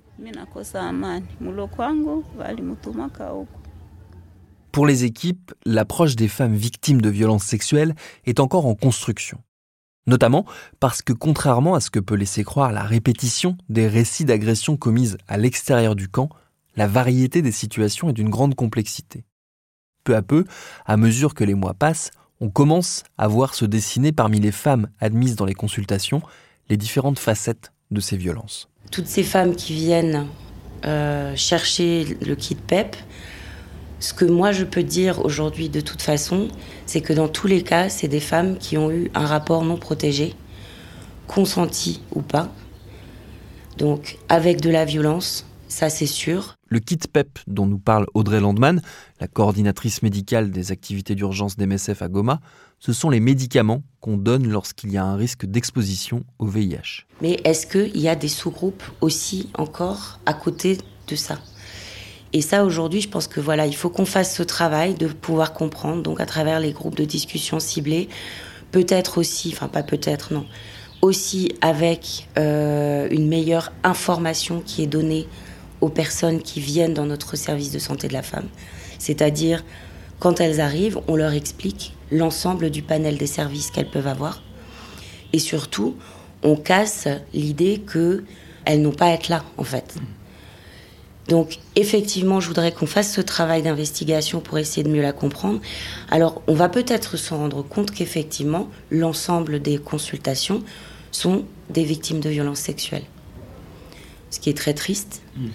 Pour 4.73 4.87
les 4.87 5.04
équipes, 5.04 5.54
l'approche 5.64 6.16
des 6.16 6.28
femmes 6.28 6.54
victimes 6.54 7.00
de 7.00 7.08
violences 7.08 7.44
sexuelles 7.44 7.94
est 8.26 8.40
encore 8.40 8.66
en 8.66 8.75
construction. 8.75 9.38
Notamment 10.06 10.44
parce 10.80 11.02
que 11.02 11.12
contrairement 11.12 11.75
à 11.75 11.80
ce 11.80 11.90
que 11.90 11.99
peut 11.99 12.14
laisser 12.14 12.44
croire 12.44 12.73
la 12.73 12.82
répétition 12.82 13.56
des 13.68 13.88
récits 13.88 14.25
d'agressions 14.25 14.76
commises 14.76 15.18
à 15.28 15.37
l'extérieur 15.37 15.96
du 15.96 16.08
camp, 16.08 16.28
la 16.76 16.87
variété 16.87 17.42
des 17.42 17.52
situations 17.52 18.11
est 18.11 18.12
d'une 18.12 18.28
grande 18.28 18.54
complexité. 18.54 19.25
Peu 20.07 20.15
à 20.15 20.23
peu, 20.23 20.45
à 20.87 20.97
mesure 20.97 21.35
que 21.35 21.43
les 21.43 21.55
mois 21.55 21.75
passent, 21.75 22.13
on 22.41 22.49
commence 22.49 23.03
à 23.19 23.27
voir 23.27 23.57
se 23.57 23.65
dessiner 23.65 24.13
parmi 24.13 24.39
les 24.39 24.53
femmes 24.53 24.87
admises 25.01 25.35
dans 25.35 25.45
les 25.45 25.55
consultations 25.55 26.23
les 26.69 26.77
différentes 26.77 27.19
facettes 27.19 27.73
de 27.91 28.01
ces 28.01 28.17
violences. 28.17 28.69
Toutes 28.93 29.09
ces 29.09 29.25
femmes 29.25 29.57
qui 29.57 29.75
viennent 29.75 30.29
euh, 30.85 31.35
chercher 31.35 32.17
le 32.25 32.37
kit 32.37 32.55
PEP, 32.55 32.95
ce 33.99 34.15
que 34.15 34.25
moi 34.25 34.53
je 34.53 34.63
peux 34.63 34.85
dire 34.85 35.25
aujourd'hui 35.25 35.69
de 35.69 35.81
toute 35.81 36.03
façon, 36.03 36.47
c'est 36.87 37.01
que 37.01 37.13
dans 37.13 37.29
tous 37.29 37.49
les 37.49 37.65
cas, 37.65 37.89
c'est 37.89 38.07
des 38.07 38.21
femmes 38.21 38.59
qui 38.59 38.79
ont 38.79 38.93
eu 38.93 39.11
un 39.13 39.27
rapport 39.27 39.65
non 39.65 39.77
protégé, 39.77 40.35
consenti 41.27 42.01
ou 42.15 42.23
pas, 42.23 42.53
donc 43.77 44.19
avec 44.29 44.61
de 44.61 44.71
la 44.71 44.85
violence, 44.85 45.47
ça 45.67 45.91
c'est 45.91 46.07
sûr. 46.07 46.56
Le 46.68 46.80
kit 46.80 46.99
PEP 46.99 47.38
dont 47.46 47.66
nous 47.66 47.78
parle 47.78 48.06
Audrey 48.14 48.40
Landman, 48.40 48.82
la 49.20 49.28
coordinatrice 49.28 50.02
médicale 50.02 50.50
des 50.50 50.73
activités 50.73 51.14
d'urgence 51.14 51.56
d'MSF 51.56 52.02
à 52.02 52.08
Goma, 52.08 52.40
ce 52.80 52.92
sont 52.92 53.08
les 53.08 53.20
médicaments 53.20 53.82
qu'on 54.00 54.16
donne 54.16 54.49
lorsqu'il 54.49 54.92
y 54.92 54.96
a 54.96 55.04
un 55.04 55.16
risque 55.16 55.46
d'exposition 55.46 56.25
au 56.38 56.46
VIH. 56.46 57.06
Mais 57.23 57.40
est-ce 57.44 57.66
qu'il 57.66 58.00
y 58.00 58.08
a 58.08 58.16
des 58.16 58.28
sous-groupes 58.28 58.82
aussi 59.00 59.49
encore 59.56 60.18
à 60.26 60.35
côté 60.35 60.78
de 61.08 61.16
ça? 61.16 61.38
Et 62.32 62.42
ça, 62.42 62.64
aujourd'hui, 62.64 63.00
je 63.00 63.08
pense 63.08 63.28
que 63.28 63.40
voilà, 63.40 63.66
il 63.66 63.75
faut 63.75 63.88
qu'on 63.88 64.04
fasse 64.04 64.37
ce 64.37 64.42
travail 64.42 64.94
de 64.94 65.06
pouvoir 65.06 65.52
comprendre, 65.52 66.02
donc 66.02 66.20
à 66.20 66.26
travers 66.26 66.61
les 66.61 66.73
groupes 66.73 66.96
de 66.96 67.04
discussion 67.04 67.61
ciblés, 67.61 68.08
peut-être 68.73 69.18
aussi, 69.18 69.50
enfin 69.54 69.68
pas 69.68 69.82
peut-être, 69.82 70.35
non, 70.35 70.44
aussi 71.00 71.54
avec 71.61 72.28
euh, 72.37 73.08
une 73.11 73.28
meilleure 73.28 73.73
information 73.85 74.61
qui 74.61 74.82
est 74.82 74.87
donnée 74.87 75.28
aux 75.80 75.88
personnes 75.88 76.42
qui 76.42 76.61
viennent 76.61 76.95
dans 76.95 77.06
notre 77.06 77.37
service 77.37 77.71
de 77.71 77.78
santé 77.78 78.09
de 78.09 78.12
la 78.12 78.23
femme. 78.23 78.49
C'est-à-dire, 78.99 79.64
quand 80.18 80.40
elles 80.40 80.61
arrivent, 80.61 81.00
on 81.09 81.16
leur 81.16 81.33
explique 81.33 81.95
l'ensemble 82.11 82.71
du 82.71 82.83
panel 82.83 83.18
des 83.18 83.26
services 83.26 83.71
qu'elles 83.71 83.90
peuvent 83.90 84.06
avoir. 84.06 84.42
Et 85.33 85.38
surtout, 85.38 85.97
on 86.42 86.56
casse 86.56 87.09
l'idée 87.35 87.83
qu'elles 87.92 88.80
n'ont 88.80 88.92
pas 88.92 89.06
à 89.06 89.11
être 89.11 89.28
là, 89.28 89.45
en 89.59 89.64
fait. 89.64 89.97
Donc, 91.28 91.59
effectivement, 91.75 92.38
je 92.38 92.47
voudrais 92.47 92.73
qu'on 92.73 92.87
fasse 92.87 93.12
ce 93.12 93.21
travail 93.21 93.62
d'investigation 93.62 94.40
pour 94.40 94.59
essayer 94.59 94.85
de 94.85 94.88
mieux 94.88 95.02
la 95.02 95.12
comprendre. 95.12 95.61
Alors, 96.09 96.42
on 96.47 96.54
va 96.54 96.68
peut-être 96.68 97.16
se 97.16 97.35
rendre 97.35 97.62
compte 97.62 97.90
qu'effectivement, 97.90 98.68
l'ensemble 98.90 99.61
des 99.61 99.78
consultations 99.78 100.62
sont 101.11 101.45
des 101.68 101.83
victimes 101.83 102.21
de 102.21 102.28
violences 102.28 102.61
sexuelles. 102.61 103.02
Ce 104.30 104.40
qui 104.40 104.50
est 104.50 104.56
très 104.56 104.75
triste. 104.75 105.23
Mm. 105.37 105.47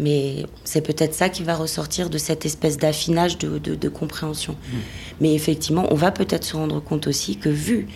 Mais 0.00 0.46
c'est 0.62 0.80
peut-être 0.80 1.14
ça 1.14 1.28
qui 1.28 1.42
va 1.42 1.56
ressortir 1.56 2.08
de 2.08 2.18
cette 2.18 2.46
espèce 2.46 2.76
d'affinage 2.76 3.36
de, 3.38 3.88
compréhension. 3.88 4.52
Mm. 4.52 4.76
Mais 5.20 5.34
effectivement, 5.34 5.86
on 5.90 5.96
va 5.96 6.12
peut-être 6.12 6.44
se 6.44 6.56
rendre 6.56 6.80
compte 6.80 7.06
aussi 7.06 7.36
que 7.36 7.48
vu 7.48 7.88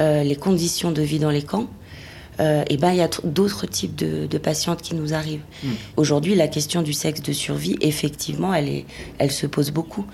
euh, 0.00 0.22
les 0.22 0.36
conditions 0.36 0.92
de 0.92 1.02
vie 1.02 1.18
dans 1.18 1.30
les 1.30 1.42
camps, 1.42 1.68
euh, 2.38 2.64
et 2.68 2.76
ben 2.76 2.90
il 2.90 2.98
y 2.98 3.02
a 3.02 3.08
d'autres 3.24 3.66
types 3.66 3.96
de, 3.96 4.38
patientes 4.38 4.82
qui 4.82 4.94
nous 4.94 5.14
arrivent. 5.14 5.44
Mm. 5.62 5.68
Aujourd'hui, 5.96 6.34
la 6.34 6.48
question 6.48 6.82
du 6.82 6.92
sexe 6.92 7.22
de 7.22 7.32
survie, 7.32 7.76
effectivement, 7.80 8.54
elle, 8.54 8.68
est, 8.68 8.84
elle 9.18 9.32
se 9.32 9.46
pose 9.46 9.70
beaucoup. 9.70 10.06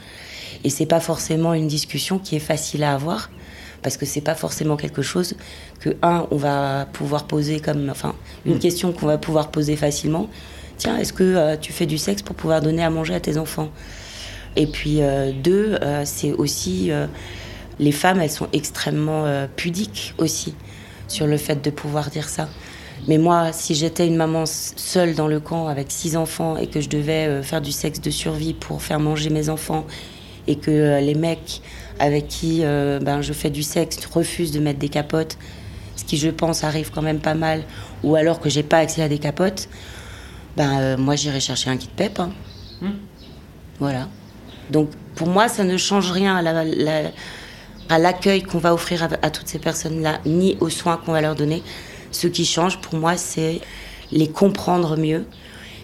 Et 0.65 0.71
c'est 0.71 0.87
pas 0.87 1.01
forcément 1.01 1.55
une 1.55 1.67
discussion 1.67 2.19
qui 2.19 2.37
est 2.37 2.41
facile 2.41 2.85
à 2.85 2.95
avoir 2.95 3.31
parce 3.83 3.97
que 3.97 4.07
c'est 4.07 4.21
pas 4.21 4.35
forcément 4.35 4.77
quelque 4.77 5.03
chose 5.03 5.35
que 5.81 5.91
un 6.03 6.27
on 6.31 6.37
va 6.37 6.87
pouvoir 6.93 7.25
poser 7.25 7.61
comme 7.61 7.89
enfin 7.91 8.15
une 8.47 8.57
mm. 8.57 8.61
question 8.61 8.93
qu'on 8.93 9.07
va 9.07 9.19
pouvoir 9.19 9.51
poser 9.51 9.77
facilement 9.77 10.29
tiens, 10.83 10.99
est-ce 10.99 11.13
que 11.13 11.23
euh, 11.23 11.57
tu 11.61 11.73
fais 11.73 11.87
du 11.87 11.97
sexe 11.97 12.23
pour 12.23 12.35
pouvoir 12.35 12.61
donner 12.61 12.83
à 12.83 12.91
manger 12.91 13.15
à 13.15 13.21
tes 13.21 13.39
enfants? 13.39 13.71
Et 14.57 14.67
puis 14.67 15.01
euh, 15.01 15.31
deux, 15.33 15.79
euh, 15.81 16.03
c'est 16.05 16.33
aussi 16.33 16.91
les 17.79 17.93
femmes, 17.93 18.21
elles 18.21 18.31
sont 18.31 18.49
extrêmement 18.53 19.47
pudiques 19.57 20.15
aussi 20.19 20.55
sur 21.09 21.27
le 21.27 21.37
fait 21.37 21.63
de 21.63 21.71
pouvoir 21.71 22.11
dire 22.11 22.29
ça. 22.29 22.49
Mais 23.09 23.19
moi, 23.19 23.53
si 23.53 23.75
j'étais 23.75 24.07
une 24.07 24.17
maman 24.17 24.45
seule 24.47 25.15
dans 25.15 25.27
le 25.27 25.41
camp 25.41 25.67
avec 25.69 25.91
six 25.91 26.17
enfants 26.17 26.57
et 26.57 26.67
que 26.69 26.81
je 26.81 26.89
devais 26.89 27.43
faire 27.43 27.61
du 27.61 27.73
sexe 27.73 28.01
de 28.01 28.11
survie 28.11 28.53
pour 28.53 28.83
faire 28.83 29.01
manger 29.01 29.31
mes 29.31 29.49
enfants 29.49 29.87
et 30.47 30.57
que 30.57 31.01
les 31.01 31.15
mecs 31.15 31.63
avec 31.99 32.29
qui 32.29 32.61
ben, 32.63 33.23
je 33.23 33.33
fais 33.33 33.51
du 33.51 33.63
sexe 33.63 34.05
refusent 34.07 34.53
de 34.53 34.61
mettre 34.61 34.79
des 34.79 34.89
capotes, 34.89 35.37
ce 35.97 36.05
qui 36.05 36.17
je 36.17 36.29
pense 36.29 36.65
arrive 36.65 36.91
quand 36.91 37.03
même 37.03 37.21
pas 37.21 37.35
mal, 37.35 37.65
ou 38.03 38.17
alors 38.17 38.41
que 38.41 38.49
j'ai 38.49 38.63
pas 38.63 38.79
accès 38.79 39.03
à 39.03 39.09
des 39.09 39.19
capotes, 39.19 39.69
ben, 40.57 40.81
euh, 40.81 40.97
moi 40.97 41.17
j'irai 41.17 41.41
chercher 41.41 41.71
un 41.71 41.77
kit 41.77 41.89
PEP. 41.95 42.21
Hein. 42.21 42.31
Hmm. 42.81 42.91
Voilà. 43.79 44.09
Donc 44.71 44.91
pour 45.15 45.29
moi, 45.29 45.49
ça 45.49 45.65
ne 45.65 45.77
change 45.77 46.11
rien 46.11 46.37
à 47.89 47.99
l'accueil 47.99 48.43
qu'on 48.43 48.59
va 48.59 48.73
offrir 48.73 49.07
à, 49.23 49.31
toutes 49.31 49.49
ces 49.49 49.59
personnes-là, 49.59 50.21
ni 50.25 50.57
aux 50.61 50.71
soins 50.71 50.97
qu'on 50.97 51.13
va 51.13 51.21
leur 51.21 51.35
donner. 51.35 51.63
Ce 52.11 52.27
qui 52.27 52.45
change 52.45 52.81
pour 52.81 52.95
moi, 52.95 53.17
c'est 53.17 53.61
les 54.11 54.29
comprendre 54.29 54.97
mieux 54.97 55.27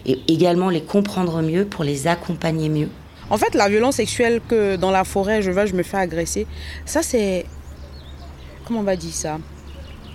et 0.05 0.19
également 0.27 0.69
les 0.69 0.81
comprendre 0.81 1.41
mieux 1.41 1.65
pour 1.65 1.83
les 1.83 2.07
accompagner 2.07 2.69
mieux. 2.69 2.89
En 3.29 3.37
fait, 3.37 3.53
la 3.55 3.69
violence 3.69 3.95
sexuelle 3.95 4.41
que 4.47 4.75
dans 4.75 4.91
la 4.91 5.03
forêt, 5.03 5.41
je 5.41 5.51
vais, 5.51 5.67
je 5.67 5.75
me 5.75 5.83
fais 5.83 5.97
agresser, 5.97 6.47
ça 6.85 7.01
c'est... 7.01 7.45
Comment 8.65 8.81
on 8.81 8.83
va 8.83 8.95
dire 8.95 9.13
ça? 9.13 9.37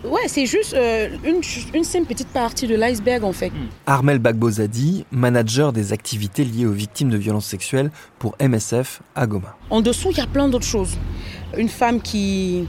Ouais, 0.05 0.29
c'est 0.29 0.45
juste 0.45 0.75
euh, 0.75 1.09
une, 1.25 1.41
une 1.73 1.85
simple 1.85 2.07
petite 2.07 2.29
partie 2.29 2.67
de 2.67 2.75
l'iceberg 2.75 3.25
en 3.25 3.33
fait. 3.33 3.49
Hmm. 3.49 3.69
Armel 3.87 4.19
Bagbozadi, 4.19 5.07
manager 5.11 5.73
des 5.73 5.95
activités 5.95 6.45
liées 6.45 6.67
aux 6.67 6.73
victimes 6.73 7.09
de 7.09 7.17
violences 7.17 7.47
sexuelles 7.47 7.91
pour 8.19 8.37
MSF 8.39 9.01
à 9.17 9.27
Goma. 9.27 9.57
En 9.71 9.81
dessous, 9.81 10.11
il 10.11 10.19
y 10.19 10.21
a 10.21 10.27
plein 10.27 10.49
d'autres 10.49 10.67
choses. 10.67 10.99
Une 11.57 11.71
femme 11.71 12.03
qui, 12.03 12.69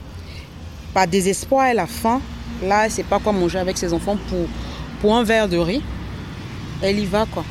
par 0.93 1.07
désespoir, 1.07 1.65
elle 1.65 1.79
a 1.79 1.87
faim. 1.87 2.21
Là, 2.63 2.83
elle 2.83 2.89
ne 2.89 2.95
sait 2.95 3.03
pas 3.03 3.19
quoi 3.19 3.33
manger 3.33 3.59
avec 3.59 3.77
ses 3.77 3.91
enfants 3.91 4.17
pour, 4.29 4.47
pour 5.01 5.15
un 5.15 5.23
verre 5.23 5.49
de 5.49 5.57
riz. 5.57 5.83
Elle 6.81 6.99
y 6.99 7.05
va 7.05 7.25
quoi. 7.25 7.43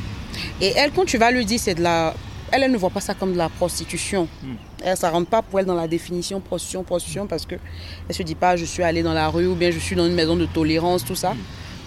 Et 0.61 0.73
elle, 0.75 0.91
quand 0.93 1.05
tu 1.05 1.19
vas 1.19 1.29
lui 1.29 1.45
dire 1.45 1.59
c'est 1.59 1.75
de 1.75 1.83
la 1.83 2.15
elle, 2.51 2.63
elle 2.63 2.71
ne 2.71 2.77
voit 2.77 2.89
pas 2.89 3.01
ça 3.01 3.13
comme 3.13 3.33
de 3.33 3.37
la 3.37 3.49
prostitution. 3.49 4.27
Hmm. 4.43 4.55
Elle, 4.83 4.97
ça 4.97 5.07
ne 5.09 5.13
rentre 5.13 5.29
pas 5.29 5.41
pour 5.41 5.59
elle 5.59 5.65
dans 5.65 5.75
la 5.75 5.87
définition 5.87 6.39
prostitution, 6.39 6.83
prostitution, 6.83 7.27
parce 7.27 7.45
qu'elle 7.45 7.59
ne 8.07 8.13
se 8.13 8.23
dit 8.23 8.35
pas 8.35 8.55
je 8.55 8.65
suis 8.65 8.83
allée 8.83 9.03
dans 9.03 9.13
la 9.13 9.29
rue 9.29 9.47
ou 9.47 9.55
bien 9.55 9.71
je 9.71 9.79
suis 9.79 9.95
dans 9.95 10.05
une 10.05 10.13
maison 10.13 10.35
de 10.35 10.45
tolérance, 10.45 11.03
tout 11.03 11.15
ça. 11.15 11.31
Hmm. 11.31 11.37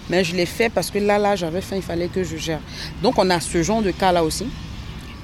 Mais 0.09 0.23
je 0.23 0.35
l'ai 0.35 0.45
fait 0.45 0.69
parce 0.69 0.89
que 0.89 0.97
là, 0.97 1.17
là, 1.19 1.35
j'avais 1.35 1.61
faim, 1.61 1.75
il 1.75 1.81
fallait 1.81 2.07
que 2.07 2.23
je 2.23 2.35
gère. 2.35 2.59
Donc, 3.01 3.17
on 3.17 3.29
a 3.29 3.39
ce 3.39 3.61
genre 3.61 3.81
de 3.81 3.91
cas-là 3.91 4.23
aussi. 4.23 4.47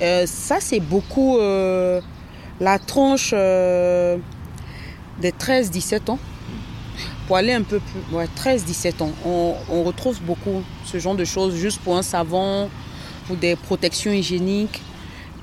Euh, 0.01 0.25
ça, 0.27 0.57
c'est 0.59 0.79
beaucoup 0.79 1.37
euh, 1.37 2.01
la 2.59 2.77
tranche 2.77 3.31
euh, 3.33 4.17
des 5.19 5.31
13-17 5.31 6.11
ans. 6.11 6.19
Pour 7.27 7.37
aller 7.37 7.53
un 7.53 7.63
peu 7.63 7.79
plus, 7.79 8.15
ouais, 8.15 8.27
13-17 8.37 9.01
ans, 9.01 9.11
on, 9.25 9.55
on 9.71 9.83
retrouve 9.83 10.21
beaucoup 10.21 10.61
ce 10.85 10.99
genre 10.99 11.15
de 11.15 11.25
choses 11.25 11.55
juste 11.55 11.79
pour 11.79 11.97
un 11.97 12.03
savon, 12.03 12.69
pour 13.25 13.35
des 13.35 13.55
protections 13.55 14.11
hygiéniques 14.11 14.79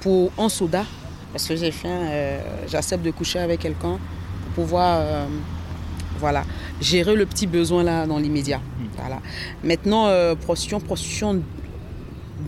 pour 0.02 0.32
un 0.37 0.49
soda, 0.49 0.85
parce 1.32 1.47
que 1.47 1.56
j'ai 1.56 1.71
faim, 1.71 1.88
euh, 1.88 2.40
j'accepte 2.68 3.04
de 3.04 3.12
coucher 3.12 3.38
avec 3.38 3.61
quelqu'un 3.61 3.99
pour 4.44 4.64
pouvoir 4.64 4.99
euh, 5.00 5.26
voilà, 6.18 6.44
gérer 6.80 7.14
le 7.14 7.25
petit 7.25 7.47
besoin 7.47 7.85
là 7.85 8.04
dans 8.04 8.18
l'immédiat. 8.18 8.59
Hmm. 8.59 8.87
Voilà. 8.99 9.21
Maintenant, 9.62 10.09
euh, 10.09 10.35
prostitution, 10.35 10.80
prostitution 10.80 11.40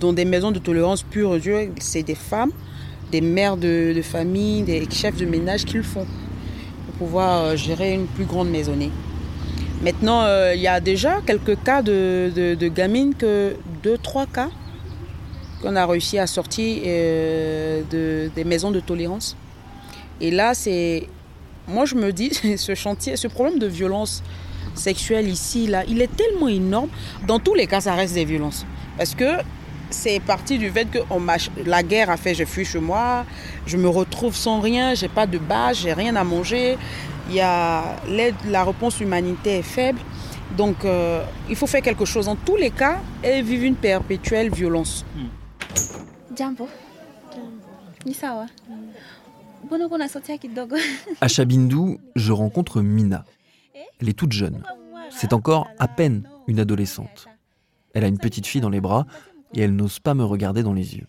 dans 0.00 0.12
des 0.12 0.25
maisons 0.25 0.50
de 0.50 0.58
tolérance 0.58 1.04
pure 1.04 1.38
Dieu, 1.38 1.73
c'est 1.78 2.02
des 2.02 2.16
femmes, 2.16 2.50
des 3.12 3.20
mères 3.20 3.56
de, 3.56 3.94
famille, 4.02 4.62
des 4.64 4.84
chefs 4.90 5.16
de 5.16 5.25
ménage 5.25 5.64
qui 5.64 5.76
le 5.76 5.84
font 5.84 6.06
pour 6.87 6.94
pouvoir 7.06 7.56
gérer 7.56 7.94
une 7.94 8.06
plus 8.06 8.25
grande 8.25 8.50
maisonnée. 8.50 8.90
Maintenant, 9.82 10.26
il 10.52 10.61
y 10.61 10.66
a 10.66 10.80
déjà 10.80 11.20
quelques 11.25 11.62
cas 11.62 11.82
de, 11.82 12.68
gamines, 12.68 13.14
que 13.14 13.54
deux, 13.84 13.99
trois 13.99 14.26
cas 14.26 14.50
qu'on 15.64 15.76
a 15.76 15.87
réussi 15.87 16.18
à 16.18 16.26
sortir 16.26 16.83
de, 16.85 18.30
des 18.35 18.44
maisons 18.44 18.71
de 18.71 18.80
tolérance. 18.80 19.37
Et 20.21 20.30
là, 20.30 20.54
c'est. 20.54 21.09
Moi, 21.66 21.87
je 21.87 21.94
me 21.94 22.12
dis, 22.12 22.30
ce 22.56 22.75
chantier, 22.75 23.16
ce 23.16 23.28
problème 23.28 23.59
de 23.59 23.66
violence 23.66 24.23
sexuelle 24.75 25.28
ici, 25.28 25.66
là, 25.66 25.83
il 25.88 26.02
est 26.02 26.14
tellement 26.14 26.49
énorme. 26.49 26.88
Dans 27.26 27.38
tous 27.38 27.54
les 27.54 27.66
cas, 27.66 27.80
ça 27.80 27.94
reste 27.94 28.14
des 28.14 28.25
violences. 28.25 28.66
Parce 28.99 29.14
que 29.14 29.38
c'est 29.90 30.21
parti 30.21 30.59
du 30.59 30.71
fait 30.71 30.87
que 30.90 30.99
la 31.64 31.83
guerre 31.83 32.11
a 32.11 32.16
fait 32.16 32.35
je 32.35 32.44
fuis 32.44 32.64
chez 32.64 32.80
moi, 32.80 33.25
je 33.66 33.76
me 33.76 33.88
retrouve 33.88 34.35
sans 34.35 34.61
rien, 34.61 34.94
j'ai 34.94 35.09
pas 35.09 35.26
de 35.26 35.38
base, 35.38 35.78
j'ai 35.78 35.92
rien 35.92 36.16
à 36.16 36.25
manger. 36.25 36.76
Il 37.28 37.37
y 37.37 37.40
a 37.40 37.97
la 38.50 38.64
réponse 38.64 39.00
humanitaire 39.00 39.61
est 39.61 39.62
faible. 39.62 40.00
Donc 40.56 40.85
euh, 40.85 41.25
il 41.49 41.56
faut 41.56 41.66
faire 41.66 41.83
quelque 41.83 42.04
chose. 42.04 42.28
En 42.28 42.37
tous 42.37 42.56
les 42.56 42.71
cas, 42.71 42.99
elles 43.23 43.44
vivent 43.44 43.64
une 43.64 43.76
perpétuelle 43.76 44.50
violence. 44.50 45.04
Jambo. 46.36 46.68
À 51.20 51.28
Chabindou, 51.28 51.98
je 52.16 52.32
rencontre 52.32 52.82
Mina. 52.82 53.24
Elle 54.00 54.08
est 54.08 54.18
toute 54.18 54.32
jeune. 54.32 54.62
C'est 55.10 55.32
encore 55.32 55.68
à 55.78 55.88
peine 55.88 56.28
une 56.46 56.60
adolescente. 56.60 57.28
Elle 57.94 58.04
a 58.04 58.08
une 58.08 58.18
petite 58.18 58.46
fille 58.46 58.60
dans 58.60 58.68
les 58.68 58.80
bras 58.80 59.06
et 59.54 59.60
elle 59.60 59.74
n'ose 59.74 60.00
pas 60.00 60.14
me 60.14 60.24
regarder 60.24 60.62
dans 60.62 60.72
les 60.72 60.96
yeux. 60.96 61.06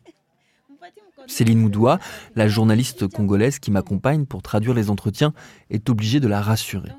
Céline 1.28 1.60
Moudoua, 1.60 2.00
la 2.36 2.48
journaliste 2.48 3.08
congolaise 3.08 3.60
qui 3.60 3.72
m'accompagne 3.72 4.26
pour 4.26 4.42
traduire 4.42 4.76
les 4.76 4.90
entretiens, 4.90 5.34
est 5.70 5.90
obligée 5.90 6.20
de 6.20 6.28
la 6.28 6.42
rassurer. 6.42 6.92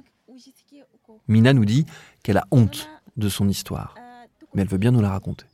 Mina 1.28 1.52
nous 1.52 1.64
dit 1.64 1.86
qu'elle 2.22 2.38
a 2.38 2.46
honte 2.50 2.88
de 3.16 3.28
son 3.28 3.48
histoire, 3.48 3.94
mais 4.54 4.62
elle 4.62 4.68
veut 4.68 4.78
bien 4.78 4.90
nous 4.90 5.00
la 5.00 5.10
raconter. 5.10 5.46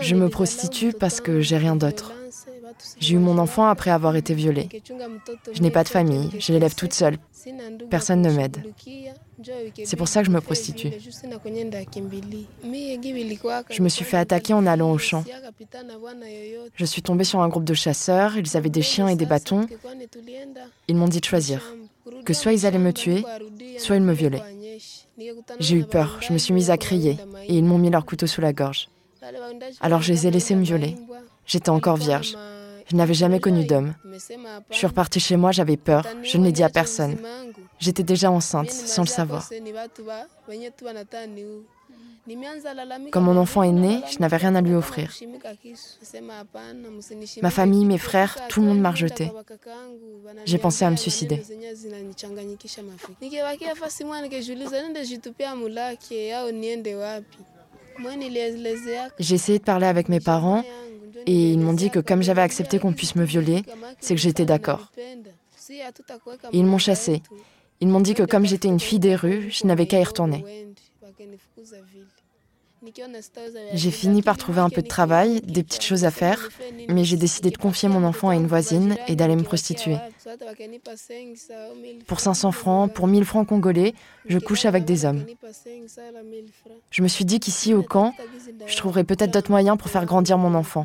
Je 0.00 0.14
me 0.14 0.28
prostitue 0.28 0.92
parce 0.92 1.20
que 1.20 1.40
j'ai 1.40 1.56
rien 1.56 1.76
d'autre. 1.76 2.12
J'ai 2.98 3.14
eu 3.14 3.18
mon 3.18 3.38
enfant 3.38 3.66
après 3.66 3.90
avoir 3.90 4.16
été 4.16 4.34
violée. 4.34 4.68
Je 5.52 5.62
n'ai 5.62 5.70
pas 5.70 5.84
de 5.84 5.88
famille, 5.88 6.30
je 6.38 6.52
l'élève 6.52 6.74
toute 6.74 6.92
seule. 6.92 7.18
Personne 7.90 8.22
ne 8.22 8.30
m'aide. 8.30 8.58
C'est 9.84 9.96
pour 9.96 10.08
ça 10.08 10.20
que 10.20 10.26
je 10.26 10.32
me 10.32 10.40
prostitue. 10.40 10.90
Je 13.70 13.82
me 13.82 13.88
suis 13.88 14.04
fait 14.04 14.16
attaquer 14.16 14.54
en 14.54 14.66
allant 14.66 14.90
au 14.90 14.98
champ. 14.98 15.24
Je 16.74 16.84
suis 16.84 17.02
tombée 17.02 17.24
sur 17.24 17.40
un 17.40 17.48
groupe 17.48 17.64
de 17.64 17.74
chasseurs, 17.74 18.36
ils 18.36 18.56
avaient 18.56 18.70
des 18.70 18.82
chiens 18.82 19.08
et 19.08 19.16
des 19.16 19.26
bâtons. 19.26 19.66
Ils 20.88 20.96
m'ont 20.96 21.08
dit 21.08 21.20
de 21.20 21.24
choisir, 21.24 21.74
que 22.24 22.32
soit 22.32 22.52
ils 22.52 22.66
allaient 22.66 22.78
me 22.78 22.92
tuer, 22.92 23.24
soit 23.78 23.96
ils 23.96 24.02
me 24.02 24.12
violaient. 24.12 24.42
J'ai 25.58 25.76
eu 25.76 25.84
peur, 25.84 26.18
je 26.20 26.32
me 26.32 26.38
suis 26.38 26.52
mise 26.52 26.70
à 26.70 26.76
crier 26.76 27.18
et 27.48 27.54
ils 27.54 27.64
m'ont 27.64 27.78
mis 27.78 27.90
leur 27.90 28.04
couteau 28.04 28.26
sous 28.26 28.40
la 28.40 28.52
gorge. 28.52 28.88
Alors 29.80 30.02
je 30.02 30.12
les 30.12 30.26
ai 30.26 30.30
laissés 30.30 30.54
me 30.54 30.62
violer. 30.62 30.96
J'étais 31.46 31.70
encore 31.70 31.96
vierge. 31.96 32.36
Je 32.88 32.96
n'avais 32.96 33.14
jamais 33.14 33.40
connu 33.40 33.64
d'homme. 33.64 33.94
Je 34.70 34.76
suis 34.76 34.86
repartie 34.86 35.20
chez 35.20 35.36
moi, 35.36 35.52
j'avais 35.52 35.76
peur. 35.76 36.06
Je 36.22 36.38
ne 36.38 36.44
l'ai 36.44 36.52
dit 36.52 36.62
à 36.62 36.68
personne. 36.68 37.16
J'étais 37.78 38.04
déjà 38.04 38.30
enceinte, 38.30 38.70
sans 38.70 39.02
le 39.02 39.08
savoir. 39.08 39.48
Quand 43.12 43.20
mon 43.20 43.36
enfant 43.36 43.62
est 43.62 43.72
né, 43.72 44.00
je 44.10 44.18
n'avais 44.18 44.36
rien 44.36 44.54
à 44.54 44.60
lui 44.60 44.74
offrir. 44.74 45.12
Ma 47.42 47.50
famille, 47.50 47.84
mes 47.84 47.98
frères, 47.98 48.36
tout 48.48 48.60
le 48.60 48.66
monde 48.66 48.80
m'a 48.80 48.90
rejeté. 48.90 49.30
J'ai 50.44 50.58
pensé 50.58 50.84
à 50.84 50.90
me 50.90 50.96
suicider. 50.96 51.42
J'ai 59.18 59.34
essayé 59.34 59.58
de 59.58 59.64
parler 59.64 59.86
avec 59.86 60.08
mes 60.08 60.20
parents 60.20 60.64
et 61.26 61.52
ils 61.52 61.58
m'ont 61.58 61.72
dit 61.72 61.90
que 61.90 62.00
comme 62.00 62.22
j'avais 62.22 62.42
accepté 62.42 62.78
qu'on 62.78 62.92
puisse 62.92 63.14
me 63.16 63.24
violer, 63.24 63.62
c'est 64.00 64.14
que 64.14 64.20
j'étais 64.20 64.44
d'accord. 64.44 64.90
ils 66.52 66.64
m'ont 66.64 66.78
chassée. 66.78 67.22
Ils 67.80 67.88
m'ont 67.88 68.00
dit 68.00 68.14
que 68.14 68.22
comme 68.22 68.46
j'étais 68.46 68.68
une 68.68 68.80
fille 68.80 68.98
des 68.98 69.16
rues, 69.16 69.50
je 69.50 69.66
n'avais 69.66 69.86
qu'à 69.86 70.00
y 70.00 70.04
retourner. 70.04 70.44
J'ai 73.72 73.90
fini 73.90 74.22
par 74.22 74.36
trouver 74.36 74.60
un 74.60 74.70
peu 74.70 74.82
de 74.82 74.86
travail, 74.86 75.40
des 75.42 75.62
petites 75.62 75.82
choses 75.82 76.04
à 76.04 76.10
faire, 76.10 76.48
mais 76.88 77.04
j'ai 77.04 77.16
décidé 77.16 77.50
de 77.50 77.58
confier 77.58 77.88
mon 77.88 78.04
enfant 78.04 78.28
à 78.28 78.34
une 78.34 78.46
voisine 78.46 78.96
et 79.08 79.16
d'aller 79.16 79.36
me 79.36 79.42
prostituer. 79.42 79.96
Pour 82.06 82.20
500 82.20 82.52
francs, 82.52 82.92
pour 82.92 83.06
1000 83.06 83.24
francs 83.24 83.48
congolais, 83.48 83.94
je 84.26 84.38
couche 84.38 84.64
avec 84.64 84.84
des 84.84 85.04
hommes. 85.04 85.24
Je 86.90 87.02
me 87.02 87.08
suis 87.08 87.24
dit 87.24 87.40
qu'ici, 87.40 87.74
au 87.74 87.82
camp, 87.82 88.14
je 88.66 88.76
trouverais 88.76 89.04
peut-être 89.04 89.30
d'autres 89.30 89.50
moyens 89.50 89.76
pour 89.78 89.88
faire 89.88 90.06
grandir 90.06 90.38
mon 90.38 90.54
enfant. 90.54 90.84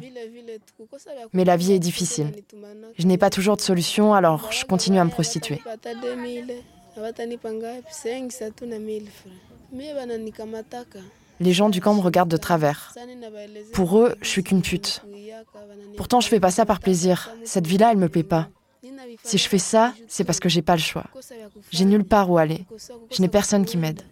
Mais 1.34 1.46
la 1.46 1.58
vie 1.58 1.74
est 1.74 1.80
difficile. 1.80 2.34
Je 2.98 3.08
n'ai 3.08 3.18
pas 3.18 3.30
toujours 3.30 3.58
de 3.58 3.62
solution, 3.62 4.14
alors 4.14 4.52
je 4.52 4.66
continue 4.66 5.00
à 5.00 5.06
me 5.06 5.10
prostituer. 5.10 5.62
Les 11.42 11.54
gens 11.54 11.70
du 11.70 11.82
camp 11.82 11.96
me 11.96 12.02
regardent 12.02 12.30
de 12.30 12.38
travers. 12.38 12.94
Pour 13.74 13.98
eux, 13.98 14.16
je 14.22 14.28
suis 14.28 14.44
qu'une 14.44 14.62
pute. 14.62 15.02
Pourtant, 15.98 16.22
je 16.22 16.28
fais 16.28 16.40
pas 16.40 16.52
ça 16.52 16.68
par 16.68 16.80
plaisir. 16.80 17.32
Cette 17.44 17.66
vie-là, 17.66 17.92
elle 17.92 17.98
me 17.98 18.10
plaît 18.10 18.24
pas. 18.24 18.48
Si 19.24 19.40
je 19.40 19.50
fais 19.50 19.58
ça, 19.58 19.94
c'est 20.08 20.24
parce 20.24 20.40
que 20.40 20.50
j'ai 20.50 20.62
pas 20.62 20.76
le 20.76 20.82
choix. 20.82 21.06
J'ai 21.72 21.86
nulle 21.86 22.04
part 22.04 22.30
où 22.30 22.38
aller. 22.38 22.66
Je 23.12 23.22
n'ai 23.22 23.28
personne 23.28 23.66
qui 23.66 23.78
m'aide. 23.78 24.04